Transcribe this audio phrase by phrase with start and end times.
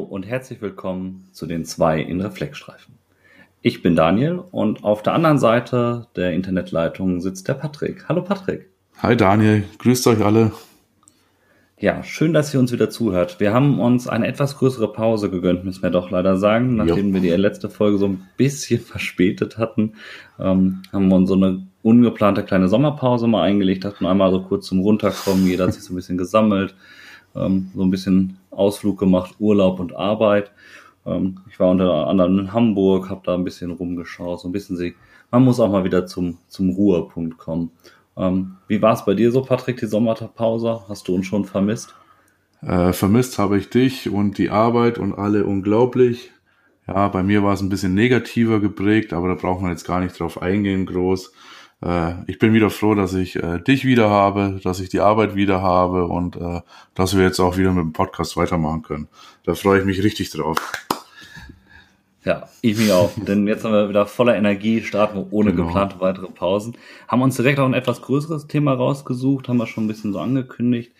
[0.00, 2.94] und herzlich willkommen zu den zwei in Reflexstreifen.
[3.62, 8.08] Ich bin Daniel und auf der anderen Seite der Internetleitung sitzt der Patrick.
[8.08, 8.70] Hallo Patrick.
[8.98, 10.52] Hi Daniel, grüßt euch alle.
[11.78, 13.40] Ja, schön, dass ihr uns wieder zuhört.
[13.40, 16.76] Wir haben uns eine etwas größere Pause gegönnt, müssen wir doch leider sagen.
[16.76, 17.14] Nachdem jo.
[17.14, 19.94] wir die letzte Folge so ein bisschen verspätet hatten,
[20.38, 24.66] ähm, haben wir uns so eine ungeplante kleine Sommerpause mal eingelegt, hatten einmal so kurz
[24.66, 26.74] zum Runterkommen, jeder hat sich so ein bisschen gesammelt,
[27.34, 30.52] ähm, so ein bisschen Ausflug gemacht, Urlaub und Arbeit.
[31.06, 34.76] Ähm, ich war unter anderem in Hamburg, habe da ein bisschen rumgeschaut, so ein bisschen
[34.76, 34.94] sie.
[35.30, 37.70] Man muss auch mal wieder zum, zum Ruhepunkt kommen.
[38.16, 40.82] Ähm, wie war es bei dir so, Patrick, die Sommerpause?
[40.88, 41.94] Hast du uns schon vermisst?
[42.62, 46.30] Äh, vermisst habe ich dich und die Arbeit und alle unglaublich.
[46.86, 50.00] Ja, bei mir war es ein bisschen negativer geprägt, aber da braucht man jetzt gar
[50.00, 51.32] nicht drauf eingehen groß.
[51.82, 55.34] Äh, ich bin wieder froh, dass ich äh, dich wieder habe, dass ich die Arbeit
[55.34, 56.60] wieder habe und äh,
[56.94, 59.08] dass wir jetzt auch wieder mit dem Podcast weitermachen können.
[59.44, 60.58] Da freue ich mich richtig drauf.
[62.22, 63.10] Ja, ich mich auch.
[63.16, 65.66] Denn jetzt haben wir wieder voller Energie, starten wir ohne genau.
[65.66, 66.76] geplante weitere Pausen.
[67.08, 70.18] Haben uns direkt auch ein etwas größeres Thema rausgesucht, haben wir schon ein bisschen so
[70.18, 70.92] angekündigt.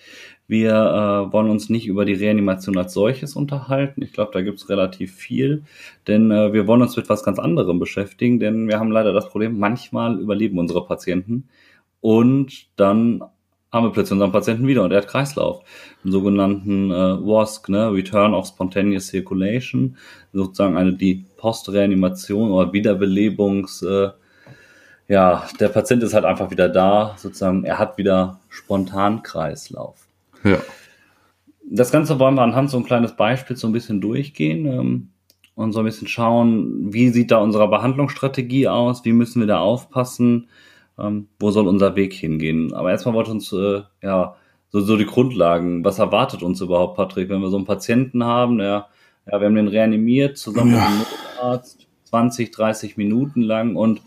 [0.50, 4.02] Wir äh, wollen uns nicht über die Reanimation als solches unterhalten.
[4.02, 5.62] Ich glaube, da gibt's relativ viel.
[6.08, 9.28] Denn äh, wir wollen uns mit was ganz anderem beschäftigen, denn wir haben leider das
[9.28, 11.48] Problem, manchmal überleben unsere Patienten
[12.00, 13.22] und dann
[13.70, 15.62] haben wir plötzlich unseren Patienten wieder und er hat Kreislauf.
[16.02, 17.92] Einen sogenannten äh, WASC, ne?
[17.92, 19.96] Return of Spontaneous Circulation,
[20.32, 24.10] sozusagen eine die Postreanimation oder Wiederbelebungs, äh,
[25.06, 30.09] ja, der Patient ist halt einfach wieder da, sozusagen, er hat wieder spontan Kreislauf.
[30.44, 30.58] Ja.
[31.62, 35.08] Das Ganze wollen wir anhand so ein kleines Beispiel so ein bisschen durchgehen ähm,
[35.54, 39.60] und so ein bisschen schauen, wie sieht da unsere Behandlungsstrategie aus, wie müssen wir da
[39.60, 40.48] aufpassen,
[40.98, 42.72] ähm, wo soll unser Weg hingehen.
[42.74, 44.34] Aber erstmal wollte uns äh, ja
[44.70, 48.58] so, so die Grundlagen, was erwartet uns überhaupt, Patrick, wenn wir so einen Patienten haben,
[48.58, 48.86] der,
[49.30, 50.88] ja, wir haben den reanimiert zusammen ja.
[50.88, 51.06] mit dem
[51.36, 54.02] Notarzt 20, 30 Minuten lang und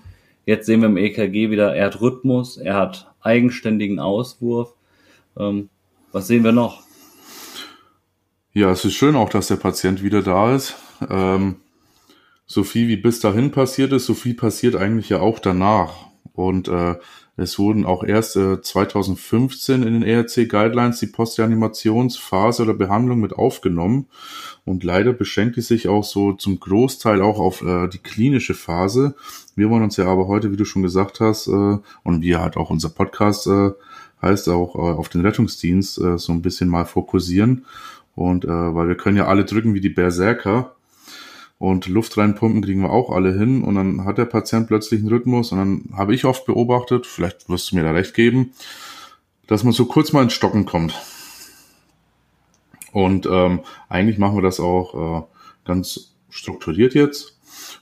[0.45, 4.73] jetzt sehen wir im EKG wieder, er hat Rhythmus, er hat eigenständigen Auswurf.
[5.37, 5.69] Ähm,
[6.13, 6.83] was sehen wir noch?
[8.53, 10.75] Ja, es ist schön auch, dass der Patient wieder da ist.
[11.09, 11.55] Ähm,
[12.45, 16.07] so viel wie bis dahin passiert ist, so viel passiert eigentlich ja auch danach.
[16.33, 16.95] Und äh,
[17.35, 23.33] es wurden auch erst äh, 2015 in den ERC Guidelines die Postreanimationsphase oder Behandlung mit
[23.33, 24.07] aufgenommen.
[24.65, 29.15] Und leider beschränkt es sich auch so zum Großteil auch auf äh, die klinische Phase.
[29.55, 32.55] Wir wollen uns ja aber heute, wie du schon gesagt hast, äh, und wir halt
[32.55, 33.71] auch unser Podcast äh,
[34.23, 37.65] heißt auch äh, auf den Rettungsdienst äh, so ein bisschen mal fokussieren.
[38.15, 40.75] Und äh, weil wir können ja alle drücken wie die Berserker
[41.63, 45.09] und Luft reinpumpen kriegen wir auch alle hin und dann hat der Patient plötzlich einen
[45.09, 48.51] Rhythmus und dann habe ich oft beobachtet, vielleicht wirst du mir da recht geben,
[49.47, 50.93] dass man so kurz mal ins Stocken kommt.
[52.91, 55.23] Und ähm, eigentlich machen wir das auch äh,
[55.65, 57.37] ganz strukturiert jetzt.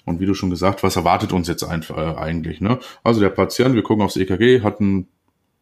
[0.06, 2.62] Und wie du schon gesagt, was erwartet uns jetzt einfach, äh, eigentlich?
[2.62, 2.80] Ne?
[3.04, 5.08] Also der Patient, wir gucken aufs EKG, hat ein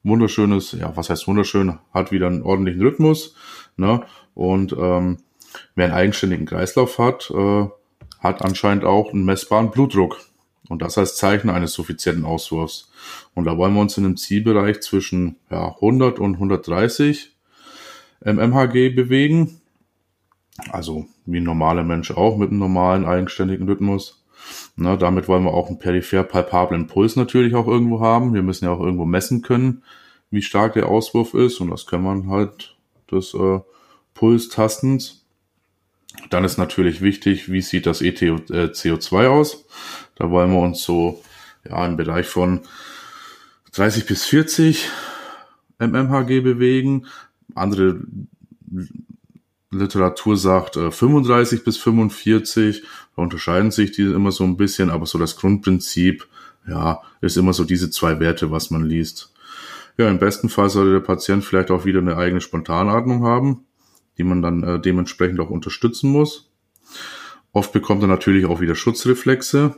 [0.04, 3.36] wunderschönes, ja, was heißt wunderschön, hat wieder einen ordentlichen Rhythmus,
[3.78, 4.02] ne?
[4.34, 5.18] Und ähm,
[5.76, 7.68] wer einen eigenständigen Kreislauf hat, äh,
[8.20, 10.20] hat anscheinend auch einen messbaren Blutdruck.
[10.70, 12.92] Und das als Zeichen eines suffizienten Auswurfs.
[13.34, 17.36] Und da wollen wir uns in einem Zielbereich zwischen ja, 100 und 130
[18.24, 19.62] mmHg bewegen.
[20.70, 24.19] Also wie ein normaler Mensch auch mit einem normalen eigenständigen Rhythmus.
[24.76, 28.34] Na, damit wollen wir auch einen peripher palpablen Puls natürlich auch irgendwo haben.
[28.34, 29.84] Wir müssen ja auch irgendwo messen können,
[30.32, 31.60] wie stark der Auswurf ist.
[31.60, 32.76] Und das kann man halt
[33.12, 33.60] des äh,
[34.14, 35.26] Pulstastens.
[36.30, 39.66] Dann ist natürlich wichtig, wie sieht das ETCO2 äh, aus.
[40.16, 41.22] Da wollen wir uns so
[41.68, 42.62] ja, im Bereich von
[43.74, 44.90] 30 bis 40
[45.80, 47.06] mmHg bewegen.
[47.56, 48.02] Andere
[49.72, 52.84] Literatur sagt äh, 35 bis 45.
[53.16, 56.28] Da unterscheiden sich die immer so ein bisschen, aber so das Grundprinzip,
[56.68, 59.34] ja, ist immer so diese zwei Werte, was man liest.
[59.98, 63.66] Ja, im besten Fall sollte der Patient vielleicht auch wieder eine eigene Spontanatmung haben,
[64.18, 66.50] die man dann äh, dementsprechend auch unterstützen muss.
[67.52, 69.76] Oft bekommt er natürlich auch wieder Schutzreflexe.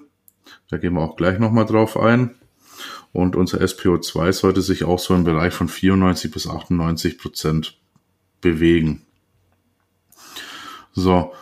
[0.70, 2.36] Da gehen wir auch gleich nochmal drauf ein.
[3.14, 7.78] Und unser SPO2 sollte sich auch so im Bereich von 94 bis 98 Prozent
[8.40, 9.02] bewegen.
[10.94, 11.34] So.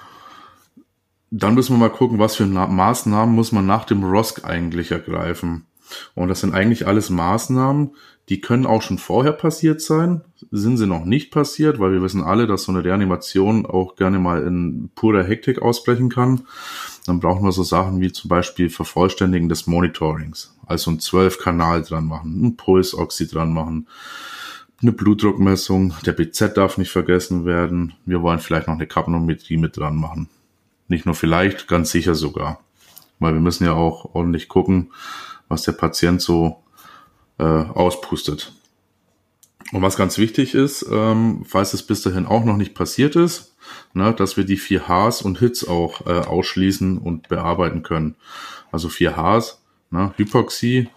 [1.32, 5.68] Dann müssen wir mal gucken, was für Maßnahmen muss man nach dem ROSC eigentlich ergreifen.
[6.16, 7.92] Und das sind eigentlich alles Maßnahmen,
[8.30, 12.24] die können auch schon vorher passiert sein, sind sie noch nicht passiert, weil wir wissen
[12.24, 16.46] alle, dass so eine Reanimation auch gerne mal in purer Hektik ausbrechen kann.
[17.08, 22.06] Dann brauchen wir so Sachen wie zum Beispiel Vervollständigen des Monitorings, also ein 12-Kanal dran
[22.06, 23.88] machen, ein Pulsoxy dran machen,
[24.82, 27.94] eine Blutdruckmessung, der BZ darf nicht vergessen werden.
[28.06, 30.30] Wir wollen vielleicht noch eine Kapnometrie mit dran machen.
[30.88, 32.62] Nicht nur vielleicht, ganz sicher sogar.
[33.20, 34.92] Weil wir müssen ja auch ordentlich gucken,
[35.50, 36.64] was der Patient so
[37.38, 38.54] äh, auspustet.
[39.72, 43.56] Und was ganz wichtig ist, ähm, falls es bis dahin auch noch nicht passiert ist,
[43.94, 48.16] na, dass wir die vier Hs und Hits auch äh, ausschließen und bearbeiten können.
[48.72, 49.62] Also vier Hs,
[49.92, 50.90] na, Hypoxie,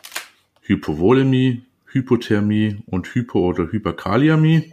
[0.63, 4.73] Hypovolemie, Hypothermie und Hypo- oder Hyperkaliämie.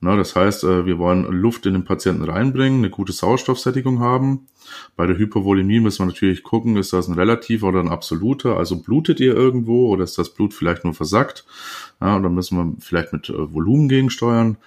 [0.00, 4.46] Na, das heißt, äh, wir wollen Luft in den Patienten reinbringen, eine gute Sauerstoffsättigung haben.
[4.96, 8.58] Bei der Hypovolemie müssen wir natürlich gucken, ist das ein relativer oder ein absoluter?
[8.58, 11.46] Also blutet ihr irgendwo oder ist das Blut vielleicht nur versackt?
[12.00, 14.58] Ja, und dann müssen wir vielleicht mit äh, Volumen gegensteuern.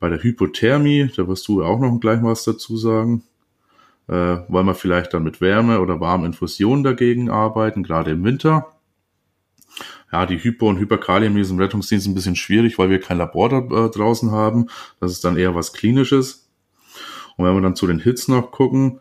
[0.00, 3.22] Bei der Hypothermie, da wirst du auch noch gleich was dazu sagen,
[4.08, 8.75] äh, wollen wir vielleicht dann mit Wärme oder warmen Infusionen dagegen arbeiten, gerade im Winter.
[10.12, 13.48] Ja, die Hypo- und Hyperkaliämie ist im Rettungsdienst ein bisschen schwierig, weil wir kein Labor
[13.48, 14.68] da äh, draußen haben.
[15.00, 16.48] Das ist dann eher was Klinisches.
[17.36, 19.00] Und wenn wir dann zu den Hits noch gucken,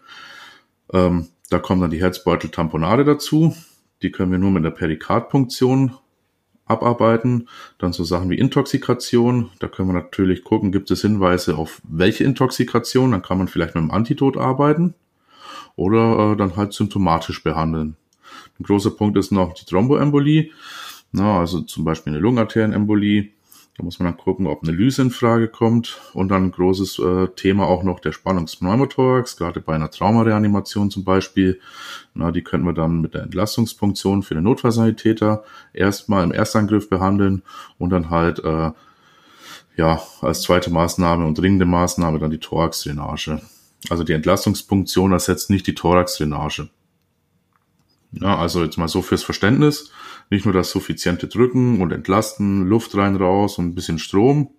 [0.92, 3.56] ähm, da kommen dann die Herzbeutel-Tamponade dazu.
[4.02, 5.96] Die können wir nur mit einer Perikardpunktion
[6.66, 7.48] abarbeiten.
[7.78, 9.52] Dann so Sachen wie Intoxikation.
[9.60, 13.12] Da können wir natürlich gucken, gibt es Hinweise auf welche Intoxikation.
[13.12, 14.96] Dann kann man vielleicht mit einem Antidot arbeiten
[15.76, 17.96] oder äh, dann halt symptomatisch behandeln.
[18.60, 20.52] Ein großer Punkt ist noch die Thromboembolie.
[21.18, 23.32] Na, also zum Beispiel eine Lungenarterienembolie.
[23.78, 26.02] Da muss man dann gucken, ob eine Lyse in Frage kommt.
[26.14, 31.06] Und dann ein großes äh, Thema auch noch der Spannungspneumothorax, gerade bei einer Traumareanimation zum
[31.06, 31.62] Beispiel.
[32.14, 37.44] Na, die könnten wir dann mit der Entlastungspunktion für den Notfallsanitäter erstmal im Erstangriff behandeln
[37.78, 38.72] und dann halt äh,
[39.78, 43.42] ja als zweite Maßnahme und dringende Maßnahme dann die Thoraxdrainage.
[43.90, 46.70] Also die Entlastungspunktion ersetzt nicht die Thoraxdrainage.
[48.12, 49.92] Ja, also jetzt mal so fürs Verständnis.
[50.30, 54.50] Nicht nur das suffiziente Drücken und Entlasten, Luft rein, raus und ein bisschen Strom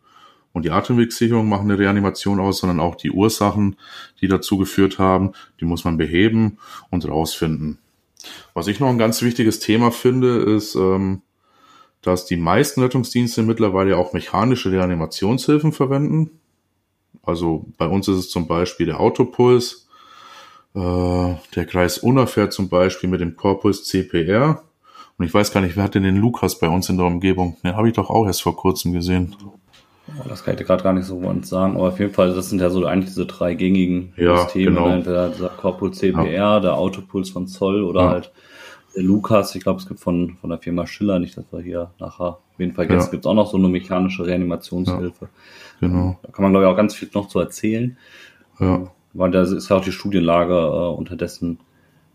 [0.57, 3.77] und die Atemwegssicherung machen eine Reanimation aus, sondern auch die Ursachen,
[4.23, 6.57] die dazu geführt haben, die muss man beheben
[6.89, 7.79] und rausfinden.
[8.55, 11.21] Was ich noch ein ganz wichtiges Thema finde, ist, ähm,
[12.01, 16.41] dass die meisten Rettungsdienste mittlerweile auch mechanische Reanimationshilfen verwenden.
[17.23, 19.86] Also bei uns ist es zum Beispiel der Autopuls,
[20.77, 24.63] der Kreis fährt zum Beispiel mit dem Corpus CPR.
[25.19, 27.57] Und ich weiß gar nicht, wer hat denn den Lukas bei uns in der Umgebung?
[27.65, 29.35] Den habe ich doch auch erst vor kurzem gesehen.
[30.29, 32.51] Das kann ich dir gerade gar nicht so uns sagen, aber auf jeden Fall, das
[32.51, 34.67] sind ja so eigentlich diese drei gängigen Ja, Systeme.
[34.67, 34.89] genau.
[34.89, 38.11] Entweder dieser Corpus CPR, der Autopuls von Zoll oder Ja.
[38.11, 38.33] halt
[38.95, 39.55] der Lukas.
[39.55, 42.39] Ich glaube, es gibt von, von der Firma Schiller, nicht, dass wir hier nachher auf
[42.59, 43.05] jeden Fall Ja.
[43.07, 45.29] gibt es auch noch so eine mechanische Reanimationshilfe.
[45.81, 46.19] Genau.
[46.23, 47.97] Da kann man, glaube ich, auch ganz viel noch zu erzählen.
[48.61, 48.91] Ja.
[49.17, 51.59] Weil da ist ja auch die Studienlage äh, unterdessen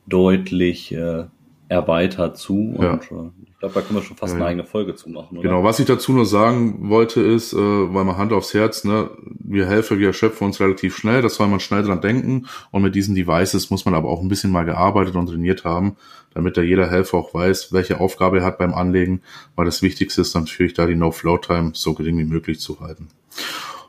[0.07, 1.25] deutlich äh,
[1.67, 2.73] erweitert zu.
[2.75, 2.93] Und Ja.
[2.95, 5.47] äh, ich glaube, da können wir schon fast Ja, eine eigene Folge zu machen, oder?
[5.47, 9.09] Genau, was ich dazu nur sagen wollte ist, äh, weil man Hand aufs Herz, ne,
[9.39, 12.95] wir helfen, wir erschöpfen uns relativ schnell, das soll man schnell dran denken und mit
[12.95, 15.95] diesen Devices muss man aber auch ein bisschen mal gearbeitet und trainiert haben,
[16.33, 19.21] damit da jeder Helfer auch weiß, welche Aufgabe er hat beim Anlegen,
[19.55, 23.09] weil das Wichtigste ist natürlich da die No-Flow-Time so gering wie möglich zu halten.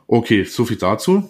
[0.07, 1.29] Okay, so viel dazu.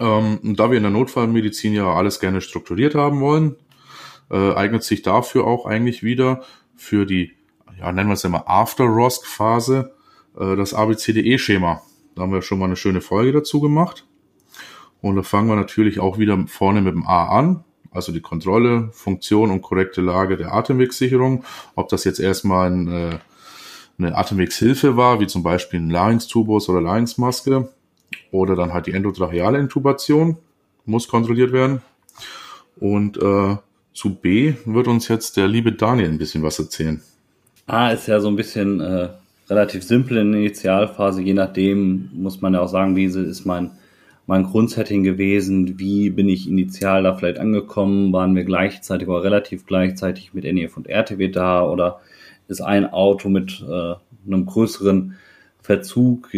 [0.00, 3.56] Ähm, und da wir in der Notfallmedizin ja alles gerne strukturiert haben wollen,
[4.30, 6.42] äh, eignet sich dafür auch eigentlich wieder
[6.74, 7.32] für die,
[7.78, 9.94] ja, nennen wir es immer After-ROSC-Phase,
[10.38, 11.82] äh, das ABCDE-Schema.
[12.14, 14.06] Da haben wir schon mal eine schöne Folge dazu gemacht.
[15.02, 18.90] Und da fangen wir natürlich auch wieder vorne mit dem A an, also die Kontrolle,
[18.92, 21.44] Funktion und korrekte Lage der Atemwegssicherung.
[21.74, 23.18] Ob das jetzt erstmal ein, äh,
[23.98, 27.68] eine Atemwegshilfe war, wie zum Beispiel ein Larynx-Tubus oder Larynxmaske,
[28.30, 30.36] oder dann halt die endotracheale Intubation,
[30.86, 31.82] muss kontrolliert werden.
[32.78, 33.56] Und äh,
[33.92, 37.02] zu B wird uns jetzt der liebe Daniel ein bisschen was erzählen.
[37.66, 39.08] A ist ja so ein bisschen äh,
[39.48, 43.72] relativ simpel in der Initialphase, je nachdem muss man ja auch sagen, wie ist mein,
[44.26, 49.66] mein Grundsetting gewesen, wie bin ich initial da vielleicht angekommen, waren wir gleichzeitig oder relativ
[49.66, 52.00] gleichzeitig mit NEF und RTW da oder
[52.48, 53.94] ist ein Auto mit äh,
[54.26, 55.16] einem größeren
[55.62, 56.32] Verzug,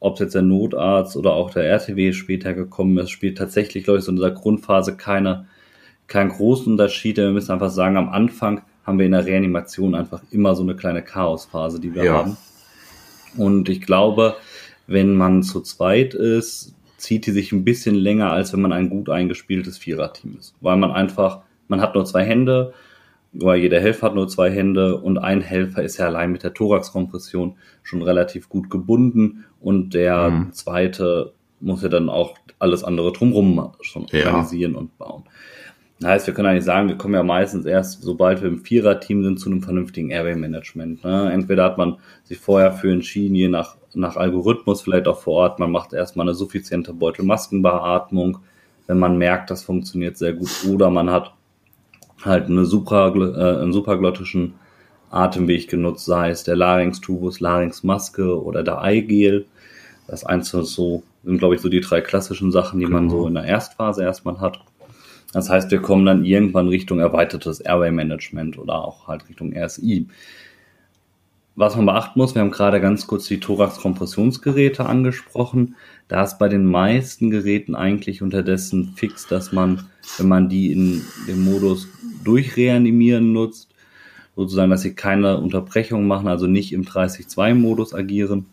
[0.00, 3.98] ob es jetzt der Notarzt oder auch der RTW später gekommen ist, spielt tatsächlich, glaube
[3.98, 5.46] ich, so in dieser Grundphase keine,
[6.06, 7.18] keinen großen Unterschied.
[7.18, 10.74] Wir müssen einfach sagen, am Anfang haben wir in der Reanimation einfach immer so eine
[10.74, 12.14] kleine Chaosphase, die wir Ja.
[12.14, 12.36] haben.
[13.36, 14.36] Und ich glaube,
[14.86, 18.90] wenn man zu zweit ist, zieht die sich ein bisschen länger, als wenn man ein
[18.90, 20.54] gut eingespieltes Viererteam ist.
[20.60, 22.72] Weil man einfach, man hat nur zwei Hände,
[23.32, 26.52] weil jeder Helfer hat nur zwei Hände und ein Helfer ist ja allein mit der
[26.54, 30.52] Thoraxkompression schon relativ gut gebunden und der Mhm.
[30.52, 34.26] zweite muss ja dann auch alles andere drumherum schon Ja.
[34.26, 35.24] organisieren und bauen.
[36.02, 39.38] Heißt, wir können eigentlich sagen, wir kommen ja meistens erst, sobald wir im Vierer-Team sind,
[39.38, 41.04] zu einem vernünftigen Airway-Management.
[41.04, 41.30] Ne?
[41.30, 45.58] Entweder hat man sich vorher für entschieden, je nach, nach Algorithmus vielleicht auch vor Ort,
[45.58, 48.38] man macht erstmal eine suffiziente Beutelmaskenbeatmung,
[48.86, 51.34] wenn man merkt, das funktioniert sehr gut, oder man hat
[52.24, 54.54] halt eine supra, äh, einen supraglottischen
[55.10, 59.46] Atemweg genutzt, sei es der Larynx-Tubus, Larynx-Maske oder der Eigel.
[60.06, 63.00] Das einzelne so sind, glaube ich, so die drei klassischen Sachen, die genau.
[63.00, 64.60] man so in der Erstphase erstmal hat.
[65.32, 70.08] Das heißt, wir kommen dann irgendwann Richtung erweitertes Airway Management oder auch halt Richtung RSI.
[71.56, 75.76] Was man beachten muss, wir haben gerade ganz kurz die Thorax-Kompressionsgeräte angesprochen.
[76.08, 79.84] Da ist bei den meisten Geräten eigentlich unterdessen fix, dass man,
[80.16, 81.86] wenn man die in dem Modus
[82.24, 83.68] durchreanimieren nutzt,
[84.36, 88.46] sozusagen, dass sie keine Unterbrechung machen, also nicht im 30-2-Modus agieren,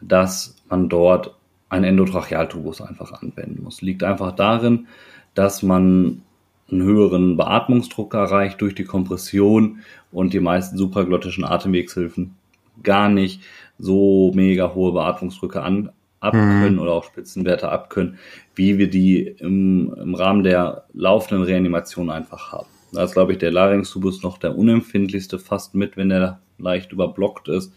[0.00, 1.34] dass man dort
[1.68, 3.82] einen Endotrachealtubus einfach anwenden muss.
[3.82, 4.86] Liegt einfach darin,
[5.34, 6.22] dass man
[6.70, 12.34] einen höheren Beatmungsdruck erreicht durch die Kompression und die meisten supraglottischen Atemwegshilfen
[12.82, 13.42] gar nicht
[13.78, 16.78] so mega hohe Beatmungsdrücke an, abkönnen mhm.
[16.80, 18.18] oder auch Spitzenwerte abkönnen,
[18.54, 22.68] wie wir die im, im Rahmen der laufenden Reanimation einfach haben.
[22.92, 27.48] Da ist, glaube ich, der Larynx-Tubus noch der unempfindlichste, fast mit, wenn er leicht überblockt
[27.48, 27.72] ist.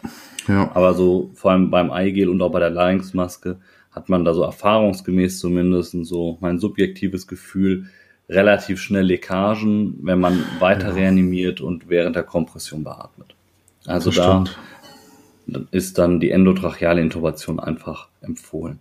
[0.47, 0.71] Ja.
[0.73, 3.57] Aber so vor allem beim Eigel und auch bei der Larynx-Maske
[3.91, 7.87] hat man da so erfahrungsgemäß zumindest so mein subjektives Gefühl,
[8.29, 10.93] relativ schnell Leckagen, wenn man weiter ja.
[10.93, 13.35] reanimiert und während der Kompression beatmet.
[13.85, 14.43] Also da
[15.71, 18.79] ist dann die endotracheale Intubation einfach empfohlen.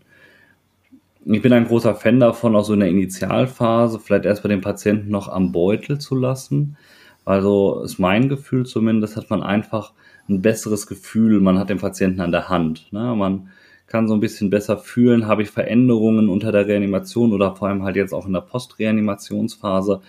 [1.30, 4.62] Ich bin ein großer Fan davon, auch so in der Initialphase vielleicht erst bei den
[4.62, 6.78] Patienten noch am Beutel zu lassen.
[7.26, 9.92] Also ist mein Gefühl zumindest, hat man einfach
[10.26, 12.90] ein besseres Gefühl, man hat den Patienten an der Hand.
[12.92, 13.14] Ne?
[13.14, 13.50] Man
[13.86, 17.82] kann so ein bisschen besser fühlen, habe ich Veränderungen unter der Reanimation oder vor allem
[17.82, 20.00] halt jetzt auch in der Postreanimationsphase.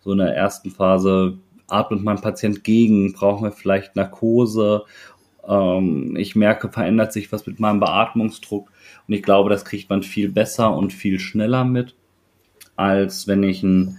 [0.00, 4.82] So in der ersten Phase atmet mein Patient gegen, brauchen wir vielleicht Narkose.
[5.48, 8.70] Ähm, ich merke, verändert sich was mit meinem Beatmungsdruck.
[9.08, 11.94] Und ich glaube, das kriegt man viel besser und viel schneller mit,
[12.74, 13.98] als wenn ich ein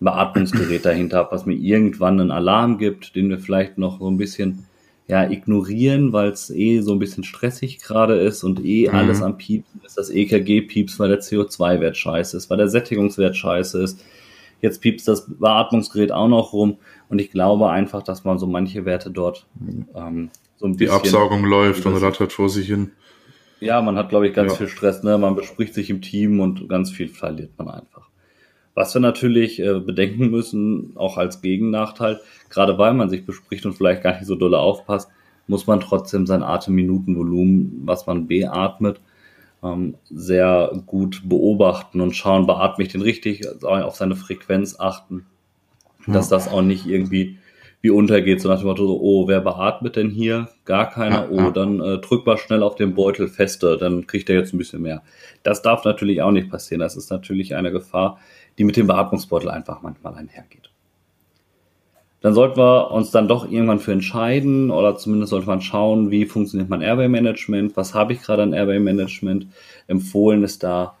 [0.00, 4.16] Beatmungsgerät dahinter habe, was mir irgendwann einen Alarm gibt, den wir vielleicht noch so ein
[4.16, 4.66] bisschen
[5.08, 8.94] ja, ignorieren, weil es eh so ein bisschen stressig gerade ist und eh mhm.
[8.94, 9.96] alles am Piepsen ist.
[9.96, 14.04] Das EKG piepst, weil der CO2-Wert scheiße ist, weil der Sättigungswert scheiße ist.
[14.60, 16.76] Jetzt piepst das Beatmungsgerät auch noch rum
[17.08, 19.46] und ich glaube einfach, dass man so manche Werte dort
[19.94, 21.00] ähm, so ein bisschen.
[21.02, 22.92] Die Absaugung läuft und rattert vor sich hin.
[23.60, 24.58] Ja, man hat, glaube ich, ganz ja.
[24.58, 25.18] viel Stress, ne?
[25.18, 28.08] Man bespricht sich im Team und ganz viel verliert man einfach.
[28.74, 33.72] Was wir natürlich äh, bedenken müssen, auch als Gegennachteil, gerade weil man sich bespricht und
[33.72, 35.10] vielleicht gar nicht so dolle aufpasst,
[35.48, 39.00] muss man trotzdem sein Atemminutenvolumen, was man beatmet,
[39.64, 45.26] ähm, sehr gut beobachten und schauen, beatme ich den richtig, auf seine Frequenz achten,
[46.06, 46.12] ja.
[46.12, 47.38] dass das auch nicht irgendwie
[47.80, 50.48] wie untergeht, so nach dem Motto, so, oh, wer beatmet denn hier?
[50.64, 51.30] Gar keiner.
[51.30, 54.58] Oh, dann äh, drück mal schnell auf den Beutel fester, dann kriegt er jetzt ein
[54.58, 55.02] bisschen mehr.
[55.44, 56.80] Das darf natürlich auch nicht passieren.
[56.80, 58.18] Das ist natürlich eine Gefahr,
[58.58, 60.70] die mit dem Beatmungsbeutel einfach manchmal einhergeht.
[62.20, 66.26] Dann sollten wir uns dann doch irgendwann für entscheiden oder zumindest sollte man schauen, wie
[66.26, 69.46] funktioniert mein Airway Management, was habe ich gerade an Airway Management.
[69.86, 70.97] Empfohlen ist da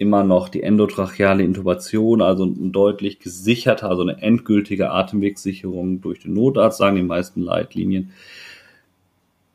[0.00, 6.32] immer noch die endotracheale Intubation, also ein deutlich gesicherter, also eine endgültige Atemwegssicherung durch den
[6.32, 8.12] Notarzt, sagen die meisten Leitlinien,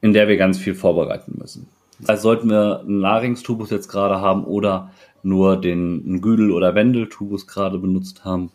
[0.02, 1.68] in der wir ganz viel vorbereiten müssen.
[2.06, 4.92] Also sollten wir einen Larynx-Tubus jetzt gerade haben oder
[5.24, 8.52] nur den Güdel- oder Wendeltubus gerade benutzt haben,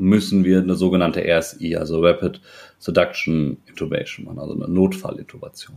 [0.00, 2.40] müssen wir eine sogenannte RSI, also Rapid
[2.78, 5.76] Seduction Intubation machen, also eine Notfallintubation.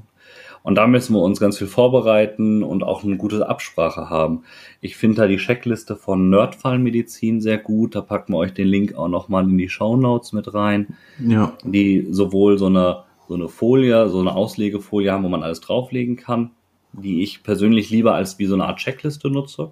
[0.64, 4.44] Und da müssen wir uns ganz viel vorbereiten und auch eine gute Absprache haben.
[4.80, 7.96] Ich finde da die Checkliste von Nerdfallmedizin sehr gut.
[7.96, 10.96] Da packen wir euch den Link auch nochmal in die Show Notes mit rein.
[11.20, 11.58] Ja.
[11.66, 16.16] Die sowohl so eine, so eine Folie, so eine Auslegefolie haben, wo man alles drauflegen
[16.16, 16.52] kann,
[16.94, 19.72] die ich persönlich lieber als wie so eine Art Checkliste nutze.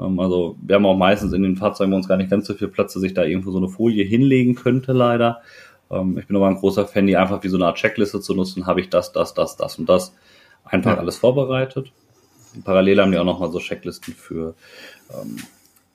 [0.00, 2.54] Ähm, also wir haben auch meistens in den Fahrzeugen bei uns gar nicht ganz so
[2.54, 5.42] viel Platz, dass ich da irgendwo so eine Folie hinlegen könnte, leider.
[5.90, 8.34] Ähm, ich bin aber ein großer Fan, die einfach wie so eine Art Checkliste zu
[8.34, 10.14] nutzen, habe ich das, das, das, das und das.
[10.64, 10.98] Einfach ja.
[10.98, 11.92] alles vorbereitet.
[12.64, 14.54] Parallel haben die auch nochmal so Checklisten für,
[15.10, 15.36] ähm,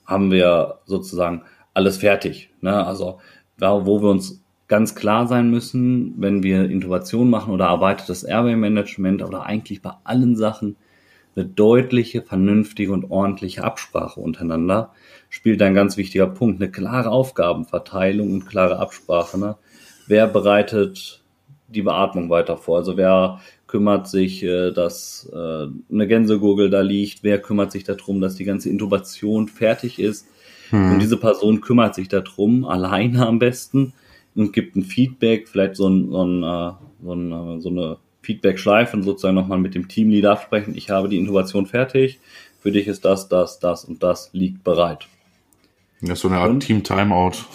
[0.05, 1.43] haben wir sozusagen
[1.73, 2.49] alles fertig.
[2.61, 2.85] Ne?
[2.85, 3.19] Also
[3.57, 9.21] da, wo wir uns ganz klar sein müssen, wenn wir Intubation machen oder erweitertes Airway-Management
[9.21, 10.75] oder eigentlich bei allen Sachen,
[11.35, 14.93] eine deutliche, vernünftige und ordentliche Absprache untereinander
[15.29, 16.61] spielt ein ganz wichtiger Punkt.
[16.61, 19.37] Eine klare Aufgabenverteilung und klare Absprache.
[19.37, 19.57] Ne?
[20.07, 21.23] Wer bereitet
[21.67, 22.77] die Beatmung weiter vor?
[22.77, 27.23] Also wer kümmert sich, äh, dass äh, eine Gänsegurgel da liegt?
[27.23, 30.27] Wer kümmert sich darum, dass die ganze Intubation fertig ist?
[30.69, 30.93] Hm.
[30.93, 33.93] Und diese Person kümmert sich darum, alleine am besten,
[34.35, 36.71] und gibt ein Feedback, vielleicht so, ein, so, ein, äh,
[37.03, 40.75] so, ein, so eine Feedback-Schleife und sozusagen nochmal mit dem Teamleader absprechen.
[40.75, 42.19] Ich habe die Intubation fertig.
[42.59, 45.07] Für dich ist das, das, das und das liegt bereit.
[46.01, 47.45] Ja, so eine Art Team-Timeout.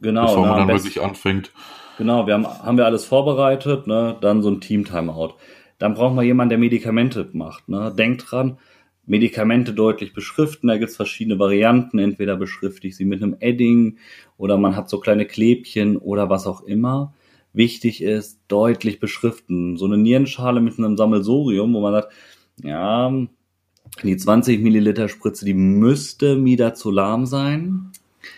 [0.00, 0.26] Genau.
[0.26, 1.52] Bevor man dann wirklich anfängt.
[1.98, 4.16] Genau, wir haben, haben wir alles vorbereitet, ne?
[4.20, 5.34] dann so ein Team-Timeout.
[5.78, 7.68] Dann brauchen wir jemanden, der Medikamente macht.
[7.68, 7.92] Ne?
[7.96, 8.58] Denkt dran,
[9.06, 10.68] Medikamente deutlich beschriften.
[10.68, 11.98] Da gibt's verschiedene Varianten.
[11.98, 13.98] Entweder beschrifte ich sie mit einem Edding
[14.36, 17.14] oder man hat so kleine Klebchen oder was auch immer.
[17.56, 19.76] Wichtig ist, deutlich beschriften.
[19.76, 22.12] So eine Nierenschale mit einem Sammelsorium, wo man sagt,
[22.62, 23.12] ja,
[24.02, 27.92] die 20 Milliliter Spritze, die müsste midazolam sein.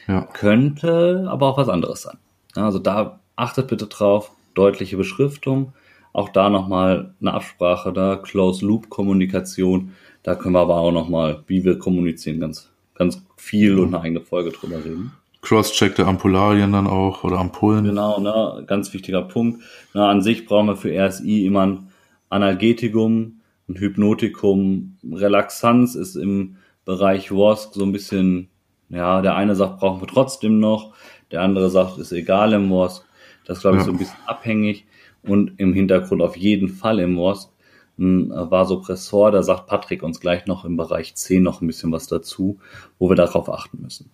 [0.06, 0.22] Ja.
[0.22, 2.18] Könnte aber auch was anderes sein.
[2.54, 5.72] Also da achtet bitte drauf, deutliche Beschriftung.
[6.12, 9.92] Auch da nochmal eine Absprache da, Close-Loop-Kommunikation
[10.28, 14.20] da können wir aber auch nochmal, wie wir kommunizieren, ganz, ganz viel und eine eigene
[14.20, 15.12] Folge drüber reden.
[15.40, 17.84] Cross-check der Ampularien dann auch oder Ampullen.
[17.84, 19.62] Genau, ne, ganz wichtiger Punkt.
[19.94, 21.88] Na, an sich brauchen wir für RSI immer ein
[22.28, 24.98] Analgetikum, ein Hypnotikum.
[25.10, 28.48] Relaxanz ist im Bereich WOSC so ein bisschen,
[28.88, 30.94] ja, der eine sagt, brauchen wir trotzdem noch,
[31.30, 33.04] der andere sagt, ist egal im WOSC.
[33.44, 33.86] Das ist, glaube ich, ja.
[33.86, 34.86] so ein bisschen abhängig.
[35.22, 37.50] Und im Hintergrund auf jeden Fall im WOSC
[37.98, 39.30] ein Vasopressor.
[39.30, 42.58] Da sagt Patrick uns gleich noch im Bereich 10 noch ein bisschen was dazu,
[42.98, 44.10] wo wir darauf achten müssen.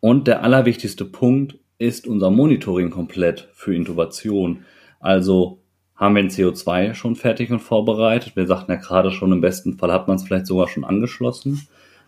[0.00, 4.64] Und der allerwichtigste Punkt ist unser Monitoring komplett für Intubation.
[5.00, 5.58] Also
[5.94, 8.36] haben wir ein CO2 schon fertig und vorbereitet.
[8.36, 11.66] Wir sagten ja gerade schon, im besten Fall hat man es vielleicht sogar schon angeschlossen.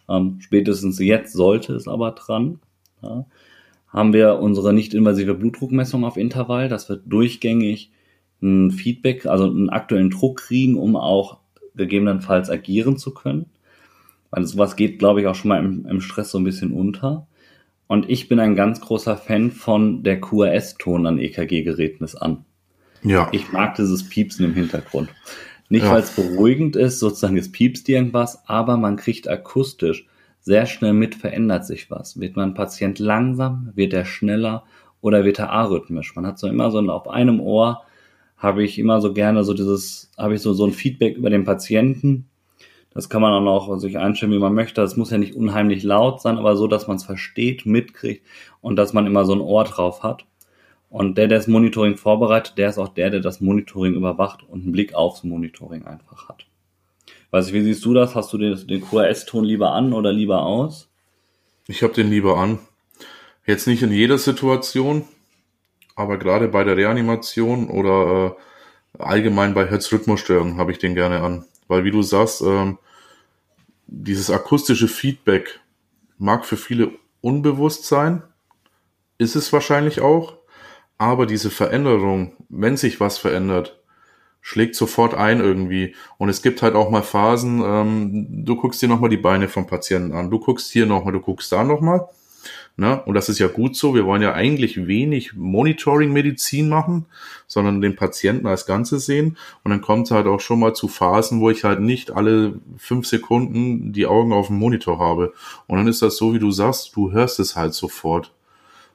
[0.09, 2.61] Ähm, spätestens jetzt sollte es aber dran.
[3.03, 3.27] Ja.
[3.89, 6.69] Haben wir unsere nicht-invasive Blutdruckmessung auf Intervall.
[6.69, 7.91] Das wird durchgängig
[8.43, 11.39] ein Feedback, also einen aktuellen Druck kriegen, um auch
[11.75, 13.47] gegebenenfalls agieren zu können.
[14.31, 17.27] Weil sowas geht, glaube ich, auch schon mal im, im Stress so ein bisschen unter.
[17.89, 22.45] Und ich bin ein ganz großer Fan von der QRS-Ton an EKG-Geräten ist an.
[23.03, 23.29] Ja.
[23.33, 25.09] Ich mag dieses Piepsen im Hintergrund.
[25.69, 25.93] Nicht, ja.
[25.93, 30.07] weil es beruhigend ist, sozusagen es piepst irgendwas, aber man kriegt akustisch
[30.41, 32.21] sehr schnell mit, verändert sich was.
[32.21, 34.65] Wird man Patient langsam, wird er schneller
[35.01, 36.15] oder wird er arrhythmisch?
[36.15, 37.83] Man hat so immer so auf einem Ohr
[38.39, 41.45] habe ich immer so gerne so dieses, habe ich so, so ein Feedback über den
[41.45, 42.29] Patienten.
[42.95, 44.81] Das kann man auch sich einstellen, wie man möchte.
[44.81, 48.27] Das muss ja nicht unheimlich laut sein, aber so, dass man es versteht, mitkriegt
[48.61, 50.25] und dass man immer so ein Ohr drauf hat.
[50.91, 54.63] Und der, der das Monitoring vorbereitet, der ist auch der, der das Monitoring überwacht und
[54.63, 56.47] einen Blick aufs Monitoring einfach hat.
[57.31, 58.15] Weiß ich, wie siehst du das?
[58.15, 60.89] Hast du den, den QRS-Ton lieber an oder lieber aus?
[61.67, 62.59] Ich habe den lieber an.
[63.47, 65.05] Jetzt nicht in jeder Situation,
[65.95, 68.37] aber gerade bei der Reanimation oder
[68.99, 71.45] äh, allgemein bei Herzrhythmusstörungen habe ich den gerne an.
[71.69, 72.79] Weil wie du sagst, ähm,
[73.87, 75.61] dieses akustische Feedback
[76.19, 78.23] mag für viele unbewusst sein,
[79.19, 80.37] ist es wahrscheinlich auch,
[80.99, 83.81] aber diese Veränderung, wenn sich was verändert,
[84.41, 85.95] schlägt sofort ein irgendwie.
[86.17, 89.67] Und es gibt halt auch mal Phasen, ähm, du guckst dir nochmal die Beine vom
[89.67, 92.09] Patienten an, du guckst hier nochmal, du guckst da nochmal.
[92.77, 93.03] Ne?
[93.05, 93.95] Und das ist ja gut so.
[93.95, 97.07] Wir wollen ja eigentlich wenig Monitoring-Medizin machen,
[97.47, 99.37] sondern den Patienten als Ganzes sehen.
[99.65, 102.61] Und dann kommt es halt auch schon mal zu Phasen, wo ich halt nicht alle
[102.77, 105.33] fünf Sekunden die Augen auf dem Monitor habe.
[105.67, 108.33] Und dann ist das so, wie du sagst, du hörst es halt sofort.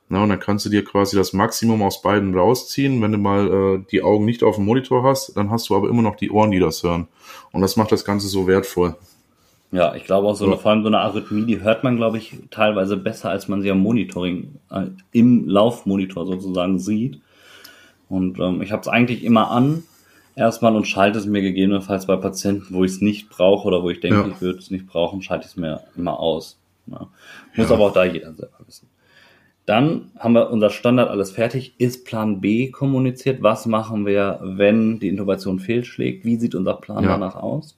[0.09, 3.01] Na, und dann kannst du dir quasi das Maximum aus beiden rausziehen.
[3.01, 5.89] Wenn du mal äh, die Augen nicht auf dem Monitor hast, dann hast du aber
[5.89, 7.07] immer noch die Ohren, die das hören.
[7.51, 8.95] Und das macht das Ganze so wertvoll.
[9.73, 12.19] Ja, ich glaube auch so eine, vor allem so eine Arrhythmie, die hört man, glaube
[12.19, 17.19] ich, teilweise besser, als man sie am Monitoring, äh, im Laufmonitor sozusagen sieht.
[18.07, 19.81] Und ähm, ich habe es eigentlich immer an,
[20.35, 23.89] erstmal und schalte es mir gegebenenfalls bei Patienten, wo ich es nicht brauche oder wo
[23.89, 24.27] ich denke, ja.
[24.27, 26.59] ich würde es nicht brauchen, schalte ich es mir immer aus.
[26.85, 27.07] Ja.
[27.55, 27.73] Muss ja.
[27.73, 28.87] aber auch da jeder selber wissen.
[29.65, 31.73] Dann haben wir unser Standard alles fertig.
[31.79, 33.41] Ist Plan B kommuniziert?
[33.41, 36.25] Was machen wir, wenn die Intubation fehlschlägt?
[36.25, 37.75] Wie sieht unser Plan danach aus?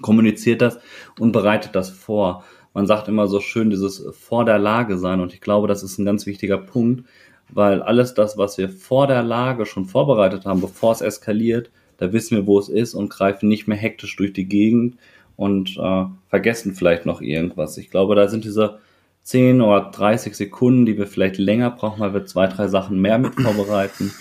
[0.00, 0.78] Kommuniziert das
[1.18, 2.44] und bereitet das vor.
[2.74, 5.98] Man sagt immer so schön dieses vor der Lage sein und ich glaube, das ist
[5.98, 7.04] ein ganz wichtiger Punkt,
[7.50, 12.12] weil alles das, was wir vor der Lage schon vorbereitet haben, bevor es eskaliert, da
[12.12, 14.96] wissen wir, wo es ist und greifen nicht mehr hektisch durch die Gegend
[15.36, 17.78] und äh, vergessen vielleicht noch irgendwas.
[17.78, 18.78] Ich glaube, da sind diese
[19.22, 23.18] 10 oder 30 Sekunden, die wir vielleicht länger brauchen, weil wir zwei, drei Sachen mehr
[23.18, 24.12] mit vorbereiten,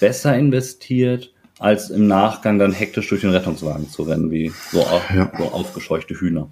[0.00, 4.78] besser investiert als im Nachgang dann hektisch durch den Rettungswagen zu rennen, wie so,
[5.14, 5.30] ja.
[5.36, 6.48] so aufgescheuchte Hühner.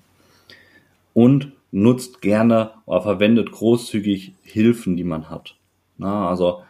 [1.15, 5.57] Und nutzt gerne oder verwendet großzügig Hilfen, die man hat.
[5.97, 6.61] Na, also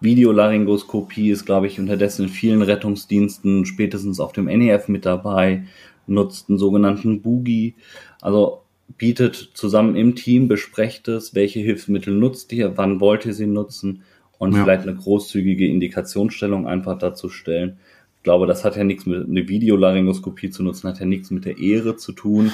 [0.00, 5.64] Videolaryngoskopie ist, glaube ich, unterdessen in vielen Rettungsdiensten spätestens auf dem NEF mit dabei,
[6.08, 7.76] nutzt einen sogenannten Boogie.
[8.20, 8.62] Also
[8.98, 14.02] bietet zusammen im Team, besprecht es, welche Hilfsmittel nutzt ihr, wann wollt ihr sie nutzen
[14.38, 14.62] und ja.
[14.62, 17.78] vielleicht eine großzügige Indikationsstellung einfach dazu stellen.
[18.16, 21.44] Ich glaube, das hat ja nichts mit eine Videolaryngoskopie zu nutzen, hat ja nichts mit
[21.44, 22.52] der Ehre zu tun,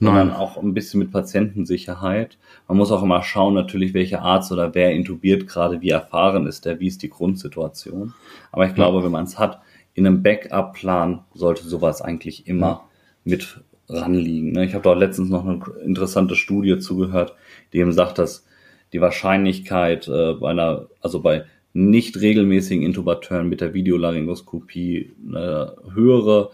[0.00, 2.38] sondern auch ein bisschen mit Patientensicherheit.
[2.66, 6.64] Man muss auch immer schauen, natürlich, welche Arzt oder wer intubiert gerade, wie erfahren ist
[6.64, 8.14] der, wie ist die Grundsituation.
[8.50, 9.60] Aber ich glaube, wenn man es hat,
[9.92, 12.88] in einem Backup-Plan sollte sowas eigentlich immer
[13.24, 14.52] mit ranliegen.
[14.52, 14.64] Ne?
[14.64, 17.34] Ich habe da letztens noch eine interessante Studie zugehört,
[17.72, 18.46] die eben sagt, dass
[18.92, 26.50] die Wahrscheinlichkeit äh, bei einer, also bei nicht regelmäßigen Intubateuren mit der Videolaryngoskopie eine höhere